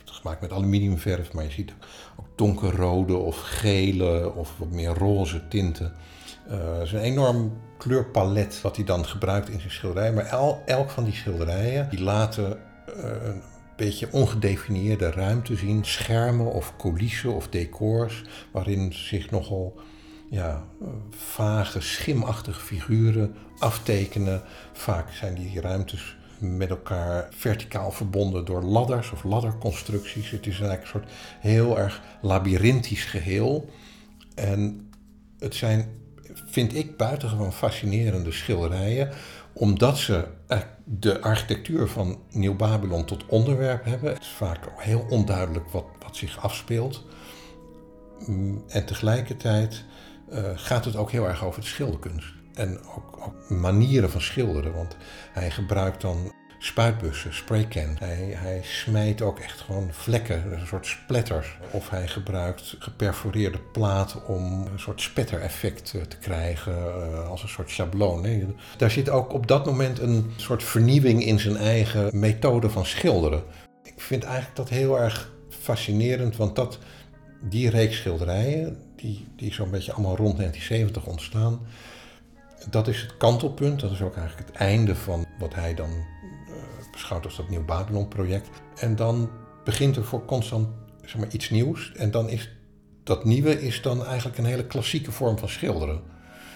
gemaakt 0.04 0.40
met 0.40 0.52
aluminiumverf, 0.52 1.32
maar 1.32 1.44
je 1.44 1.50
ziet 1.50 1.72
ook 2.16 2.26
donkerrode 2.34 3.16
of 3.16 3.40
gele 3.40 4.32
of 4.34 4.58
wat 4.58 4.70
meer 4.70 4.94
roze 4.94 5.48
tinten. 5.48 5.92
Het 6.48 6.82
is 6.82 6.92
een 6.92 7.00
enorm 7.00 7.52
kleurpalet 7.78 8.60
wat 8.60 8.76
hij 8.76 8.84
dan 8.84 9.06
gebruikt 9.06 9.48
in 9.48 9.60
zijn 9.60 9.72
schilderij. 9.72 10.12
Maar 10.12 10.24
el, 10.24 10.62
elk 10.66 10.90
van 10.90 11.04
die 11.04 11.14
schilderijen 11.14 11.90
die 11.90 12.00
laten 12.00 12.58
uh, 12.88 13.04
een 13.22 13.42
beetje 13.76 14.12
ongedefinieerde 14.12 15.10
ruimte 15.10 15.56
zien. 15.56 15.84
Schermen 15.84 16.52
of 16.52 16.76
coulissen 16.76 17.34
of 17.34 17.48
decors 17.48 18.24
waarin 18.52 18.92
zich 18.92 19.30
nogal 19.30 19.80
ja, 20.30 20.64
vage, 21.10 21.80
schimachtige 21.80 22.60
figuren 22.60 23.34
aftekenen. 23.58 24.42
Vaak 24.72 25.12
zijn 25.12 25.34
die 25.34 25.60
ruimtes 25.60 26.16
met 26.38 26.70
elkaar 26.70 27.28
verticaal 27.30 27.90
verbonden 27.90 28.44
door 28.44 28.62
ladders 28.62 29.10
of 29.10 29.24
ladderconstructies. 29.24 30.30
Het 30.30 30.46
is 30.46 30.60
eigenlijk 30.60 30.82
een 30.82 30.88
soort 30.88 31.10
heel 31.40 31.78
erg 31.78 32.02
labyrinthisch 32.20 33.04
geheel. 33.04 33.70
En 34.34 34.90
het 35.38 35.54
zijn 35.54 35.88
vind 36.46 36.74
ik 36.74 36.96
buitengewoon 36.96 37.52
fascinerende 37.52 38.32
schilderijen, 38.32 39.10
omdat 39.52 39.98
ze 39.98 40.24
de 40.84 41.20
architectuur 41.20 41.88
van 41.88 42.18
Nieuw-Babylon 42.30 43.04
tot 43.04 43.26
onderwerp 43.26 43.84
hebben. 43.84 44.12
Het 44.12 44.22
is 44.22 44.28
vaak 44.28 44.58
heel 44.76 45.06
onduidelijk 45.08 45.68
wat, 45.68 45.84
wat 46.04 46.16
zich 46.16 46.42
afspeelt. 46.42 47.04
Mm, 48.26 48.64
en 48.68 48.86
tegelijkertijd 48.86 49.84
uh, 50.32 50.50
gaat 50.54 50.84
het 50.84 50.96
ook 50.96 51.10
heel 51.10 51.28
erg 51.28 51.44
over 51.44 51.60
de 51.60 51.66
schilderkunst. 51.66 52.34
En 52.54 52.80
ook, 52.96 53.18
ook 53.26 53.50
manieren 53.50 54.10
van 54.10 54.20
schilderen, 54.20 54.74
want 54.74 54.96
hij 55.32 55.50
gebruikt 55.50 56.00
dan 56.00 56.32
spuitbussen, 56.58 57.34
spraycan. 57.34 57.96
Hij, 57.98 58.34
hij 58.34 58.60
smijt 58.62 59.22
ook 59.22 59.38
echt 59.38 59.60
gewoon 59.60 59.88
vlekken, 59.90 60.52
een 60.52 60.66
soort 60.66 60.86
splatters. 60.86 61.58
Of 61.70 61.90
hij 61.90 62.08
gebruikt 62.08 62.76
geperforeerde 62.78 63.58
plaat 63.72 64.24
om 64.26 64.66
een 64.72 64.80
soort 64.80 65.00
spettereffect 65.00 65.94
eh, 65.94 66.02
te 66.02 66.16
krijgen 66.16 66.74
uh, 66.74 67.28
als 67.28 67.42
een 67.42 67.48
soort 67.48 67.70
schabloon. 67.70 68.54
Daar 68.76 68.90
zit 68.90 69.10
ook 69.10 69.32
op 69.32 69.46
dat 69.46 69.66
moment 69.66 69.98
een 69.98 70.32
soort 70.36 70.62
vernieuwing 70.62 71.24
in 71.24 71.38
zijn 71.38 71.56
eigen 71.56 72.18
methode 72.18 72.70
van 72.70 72.86
schilderen. 72.86 73.42
Ik 73.82 74.00
vind 74.00 74.24
eigenlijk 74.24 74.56
dat 74.56 74.68
heel 74.68 75.00
erg 75.00 75.32
fascinerend, 75.48 76.36
want 76.36 76.56
dat, 76.56 76.78
die 77.40 77.70
reeks 77.70 77.96
schilderijen, 77.96 78.78
die, 78.96 79.26
die 79.36 79.52
zo'n 79.52 79.70
beetje 79.70 79.92
allemaal 79.92 80.16
rond 80.16 80.36
1970 80.36 81.06
ontstaan, 81.06 81.60
dat 82.70 82.88
is 82.88 83.00
het 83.00 83.16
kantelpunt. 83.16 83.80
Dat 83.80 83.90
is 83.90 84.02
ook 84.02 84.16
eigenlijk 84.16 84.48
het 84.48 84.56
einde 84.56 84.94
van 84.94 85.26
wat 85.38 85.54
hij 85.54 85.74
dan 85.74 85.90
beschouwd 86.96 87.24
als 87.24 87.36
dat 87.36 87.48
Nieuw 87.48 87.64
Babylon-project. 87.64 88.48
En 88.74 88.96
dan 88.96 89.30
begint 89.64 89.96
er 89.96 90.04
voor 90.04 90.24
constant 90.24 90.68
zeg 91.04 91.16
maar, 91.16 91.30
iets 91.30 91.50
nieuws. 91.50 91.92
En 91.92 92.10
dan 92.10 92.28
is 92.28 92.50
dat 93.02 93.24
nieuwe 93.24 93.62
is 93.62 93.82
dan 93.82 94.04
eigenlijk 94.04 94.38
een 94.38 94.44
hele 94.44 94.66
klassieke 94.66 95.12
vorm 95.12 95.38
van 95.38 95.48
schilderen. 95.48 96.02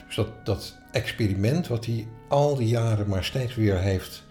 Dus 0.06 0.16
dat, 0.16 0.46
dat 0.46 0.78
experiment 0.92 1.68
wat 1.68 1.84
hij 1.84 2.08
al 2.28 2.56
die 2.56 2.68
jaren 2.68 3.08
maar 3.08 3.24
steeds 3.24 3.54
weer 3.54 3.78
heeft 3.78 4.24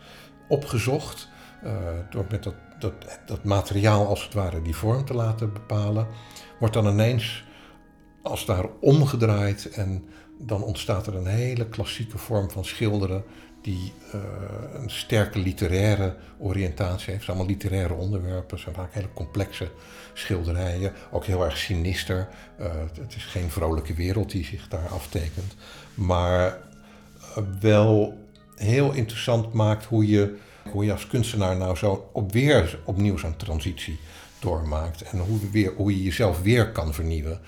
opgezocht, 0.47 1.27
uh, 1.63 1.71
door 2.09 2.25
met 2.29 2.43
dat, 2.43 2.55
dat, 2.79 2.93
dat 3.25 3.43
materiaal 3.43 4.07
als 4.07 4.23
het 4.23 4.33
ware 4.33 4.61
die 4.61 4.75
vorm 4.75 5.05
te 5.05 5.13
laten 5.13 5.53
bepalen, 5.53 6.07
wordt 6.59 6.73
dan 6.73 6.87
ineens 6.87 7.43
als 8.21 8.45
daar 8.45 8.65
omgedraaid 8.79 9.69
en 9.69 10.09
dan 10.37 10.63
ontstaat 10.63 11.07
er 11.07 11.15
een 11.15 11.25
hele 11.25 11.69
klassieke 11.69 12.17
vorm 12.17 12.51
van 12.51 12.65
schilderen 12.65 13.23
die 13.61 13.93
uh, 14.15 14.21
een 14.73 14.89
sterke 14.89 15.39
literaire 15.39 16.15
oriëntatie 16.37 17.13
heeft. 17.13 17.27
allemaal 17.27 17.45
literaire 17.45 17.93
onderwerpen, 17.93 18.59
zijn 18.59 18.75
vaak 18.75 18.93
hele 18.93 19.13
complexe 19.13 19.71
schilderijen, 20.13 20.93
ook 21.11 21.25
heel 21.25 21.43
erg 21.43 21.57
sinister. 21.57 22.27
Uh, 22.59 22.65
het 23.01 23.15
is 23.15 23.25
geen 23.25 23.49
vrolijke 23.49 23.93
wereld 23.93 24.31
die 24.31 24.45
zich 24.45 24.67
daar 24.67 24.87
aftekent, 24.87 25.55
maar 25.93 26.57
uh, 27.37 27.43
wel 27.59 28.17
heel 28.55 28.91
interessant 28.91 29.53
maakt 29.53 29.85
hoe 29.85 30.07
je, 30.07 30.37
hoe 30.71 30.85
je 30.85 30.91
als 30.91 31.07
kunstenaar 31.07 31.57
nou 31.57 31.75
zo 31.75 32.09
op 32.13 32.31
weer 32.31 32.79
opnieuw 32.85 33.17
zo'n 33.17 33.35
transitie 33.35 33.99
doormaakt 34.39 35.01
en 35.01 35.19
hoe, 35.19 35.49
weer, 35.51 35.73
hoe 35.75 35.97
je 35.97 36.03
jezelf 36.03 36.41
weer 36.41 36.71
kan 36.71 36.93
vernieuwen. 36.93 37.39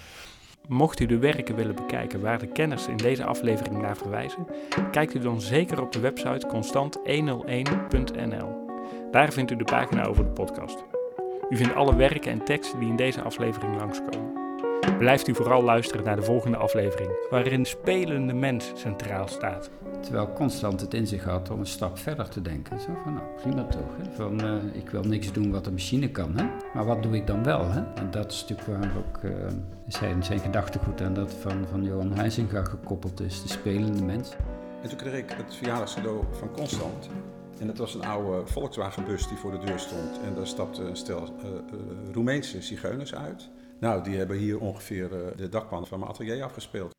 Mocht 0.68 1.00
u 1.00 1.06
de 1.06 1.18
werken 1.18 1.56
willen 1.56 1.76
bekijken 1.76 2.22
waar 2.22 2.40
de 2.40 2.48
kenners 2.48 2.88
in 2.88 2.98
deze 2.98 3.24
aflevering 3.24 3.82
naar 3.82 3.98
verwijzen, 3.98 4.48
kijkt 4.92 5.14
u 5.14 5.20
dan 5.20 5.42
zeker 5.42 5.82
op 5.82 5.92
de 5.92 6.00
website 6.00 6.48
constant101.nl. 6.48 8.70
Daar 9.12 9.32
vindt 9.32 9.52
u 9.52 9.56
de 9.56 9.64
pagina 9.64 10.06
over 10.06 10.24
de 10.24 10.32
podcast. 10.32 10.84
U 11.50 11.56
vindt 11.56 11.76
alle 11.76 11.96
werken 11.96 12.32
en 12.32 12.46
teksten 12.46 12.80
die 12.80 12.90
in 12.90 12.96
deze 12.96 13.22
aflevering 13.22 13.76
langskomen. 13.76 14.41
Blijft 14.98 15.28
u 15.28 15.36
vooral 15.36 15.64
luisteren 15.64 16.06
naar 16.06 16.16
de 16.16 16.22
volgende 16.22 16.58
aflevering, 16.58 17.10
waarin 17.30 17.64
de 17.64 17.70
spelende 17.70 18.34
mens 18.34 18.72
centraal 18.76 19.28
staat. 19.28 19.70
Terwijl 20.02 20.34
constant 20.34 20.82
het 20.82 20.94
in 20.94 21.08
zich 21.08 21.24
had 21.24 21.50
om 21.50 21.60
een 21.60 21.66
stap 21.66 21.98
verder 21.98 22.30
te 22.30 22.42
denken. 22.42 22.80
Zo 22.80 22.90
van, 23.04 23.14
nou, 23.14 23.26
prima 23.42 23.64
toch. 23.64 23.98
Hè? 23.98 24.12
Van, 24.16 24.42
eh, 24.42 24.56
ik 24.74 24.90
wil 24.90 25.04
niks 25.04 25.32
doen 25.32 25.52
wat 25.52 25.66
een 25.66 25.74
machine 25.74 26.10
kan, 26.10 26.38
hè? 26.38 26.46
maar 26.74 26.86
wat 26.86 27.04
doe 27.04 27.16
ik 27.16 27.28
dan 27.28 27.44
wel? 27.44 27.72
Hè? 27.72 27.80
En 27.80 28.12
dat 28.12 28.32
is 28.32 28.46
natuurlijk 28.48 28.68
waar 28.68 28.92
ook 28.98 29.24
uh, 29.24 29.32
zijn, 29.88 30.24
zijn 30.24 30.40
gedachtegoed 30.40 31.02
aan 31.02 31.14
dat 31.14 31.34
van, 31.34 31.66
van 31.70 31.84
Johan 31.84 32.16
Huizinga 32.16 32.64
gekoppeld 32.64 33.20
is, 33.20 33.42
de 33.42 33.50
spelende 33.50 34.04
mens. 34.04 34.32
En 34.82 34.90
toen 34.90 34.98
kreeg 34.98 35.14
ik 35.14 35.32
het 35.32 35.56
verjaardagscadeau 35.56 36.24
van 36.32 36.52
Constant. 36.52 37.10
En 37.60 37.68
dat 37.68 37.78
was 37.78 37.94
een 37.94 38.06
oude 38.06 38.48
Volkswagenbus 38.48 39.28
die 39.28 39.38
voor 39.38 39.52
de 39.52 39.66
deur 39.66 39.80
stond. 39.80 40.20
En 40.26 40.36
daar 40.36 40.48
stapte 40.48 40.84
een 40.84 40.96
stel 40.96 41.24
uh, 41.24 41.50
Roemeense 42.14 42.62
zigeuners 42.62 43.16
uit. 43.16 43.50
Nou, 43.82 44.04
die 44.04 44.18
hebben 44.18 44.38
hier 44.38 44.60
ongeveer 44.60 45.10
de 45.36 45.50
dakpan 45.50 45.88
van 45.88 46.00
mijn 46.00 46.12
atelier 46.12 46.44
afgespeeld. 46.44 46.92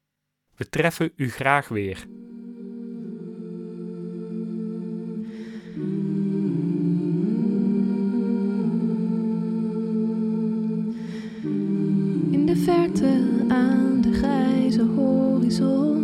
We 0.57 0.68
treffen 0.68 1.12
u 1.16 1.31
graag 1.31 1.68
weer. 1.68 2.07
In 12.31 12.47
de 12.47 12.57
verte 12.57 13.45
aan 13.49 14.01
de 14.01 14.12
grijze 14.12 14.83
horizon 14.83 16.01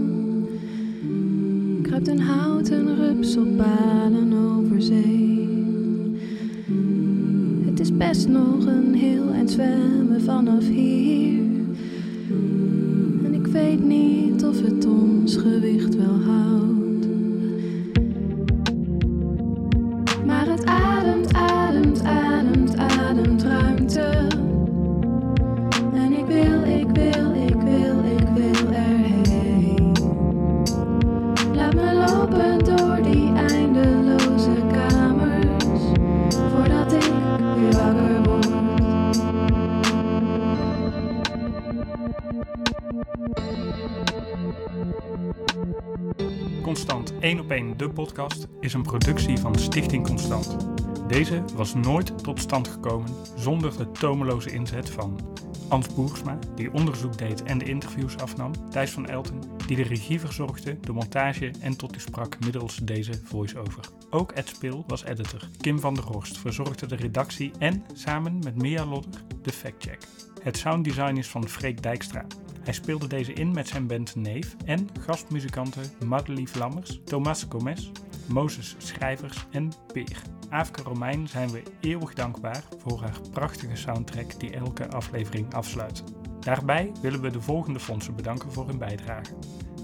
kruipt 1.82 2.08
een 2.08 2.20
houten 2.20 2.96
rups 2.96 3.36
op 3.36 3.56
palen 3.56 4.32
over 4.32 4.82
zee. 4.82 5.47
Best 7.98 8.28
nog 8.28 8.66
een 8.66 8.94
heel 8.94 9.32
eind 9.32 9.50
zwemmen 9.50 10.22
vanaf 10.22 10.66
hier. 10.66 11.42
En 13.24 13.34
ik 13.34 13.46
weet 13.46 13.84
niet 13.84 14.44
of 14.44 14.62
het 14.62 14.86
ons 14.86 15.36
gewicht 15.36 15.96
wel 15.96 16.20
houdt. 16.20 16.77
Is 48.60 48.74
een 48.74 48.82
productie 48.82 49.38
van 49.38 49.58
Stichting 49.58 50.06
Constant. 50.06 50.56
Deze 51.08 51.44
was 51.54 51.74
nooit 51.74 52.24
tot 52.24 52.40
stand 52.40 52.68
gekomen 52.68 53.10
zonder 53.36 53.76
de 53.76 53.90
tomeloze 53.90 54.50
inzet 54.50 54.90
van 54.90 55.36
Ans 55.68 55.94
Boersma, 55.94 56.38
die 56.54 56.72
onderzoek 56.72 57.18
deed 57.18 57.42
en 57.42 57.58
de 57.58 57.64
interviews 57.64 58.16
afnam, 58.16 58.52
Thijs 58.70 58.90
van 58.90 59.08
Elten, 59.08 59.40
die 59.66 59.76
de 59.76 59.82
regie 59.82 60.20
verzorgde, 60.20 60.80
de 60.80 60.92
montage 60.92 61.50
en 61.60 61.76
tot 61.76 61.96
u 61.96 62.00
sprak 62.00 62.38
middels 62.44 62.76
deze 62.76 63.20
voice-over. 63.24 63.84
Ook 64.10 64.32
Ed 64.32 64.48
Spil 64.48 64.84
was 64.86 65.04
editor. 65.04 65.48
Kim 65.60 65.80
van 65.80 65.94
der 65.94 66.04
Horst 66.04 66.38
verzorgde 66.38 66.86
de 66.86 66.96
redactie 66.96 67.52
en, 67.58 67.84
samen 67.92 68.38
met 68.38 68.56
Mia 68.62 68.84
Lodder, 68.84 69.22
de 69.42 69.52
factcheck. 69.52 70.02
Het 70.42 70.56
sounddesign 70.56 71.16
is 71.16 71.28
van 71.28 71.48
Freek 71.48 71.82
Dijkstra. 71.82 72.26
Hij 72.68 72.76
speelde 72.76 73.06
deze 73.06 73.32
in 73.32 73.52
met 73.52 73.68
zijn 73.68 73.86
band 73.86 74.16
Neef 74.16 74.56
en 74.64 74.88
gastmuzikanten 75.00 75.82
Madelief 76.06 76.54
Lammers, 76.54 77.00
Thomas 77.04 77.46
Gomez, 77.48 77.90
Mozes 78.26 78.74
Schrijvers 78.78 79.46
en 79.50 79.72
Peer. 79.92 80.22
Aafke 80.48 80.82
Romein 80.82 81.28
zijn 81.28 81.50
we 81.50 81.62
eeuwig 81.80 82.14
dankbaar 82.14 82.64
voor 82.78 83.00
haar 83.00 83.20
prachtige 83.30 83.76
soundtrack 83.76 84.40
die 84.40 84.52
elke 84.52 84.90
aflevering 84.90 85.54
afsluit. 85.54 86.04
Daarbij 86.40 86.92
willen 87.02 87.20
we 87.20 87.30
de 87.30 87.40
volgende 87.40 87.80
fondsen 87.80 88.16
bedanken 88.16 88.52
voor 88.52 88.66
hun 88.66 88.78
bijdrage. 88.78 89.34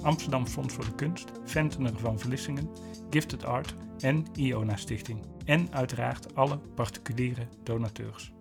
Amsterdam 0.03 0.47
Fonds 0.47 0.75
voor 0.75 0.85
de 0.85 0.95
Kunst, 0.95 1.33
Ventener 1.45 1.99
van 1.99 2.19
Vlissingen, 2.19 2.71
Gifted 3.11 3.45
Art 3.45 3.75
en 3.99 4.27
Iona 4.35 4.77
Stichting. 4.77 5.21
En 5.45 5.69
uiteraard 5.71 6.35
alle 6.35 6.59
particuliere 6.75 7.49
donateurs. 7.63 8.33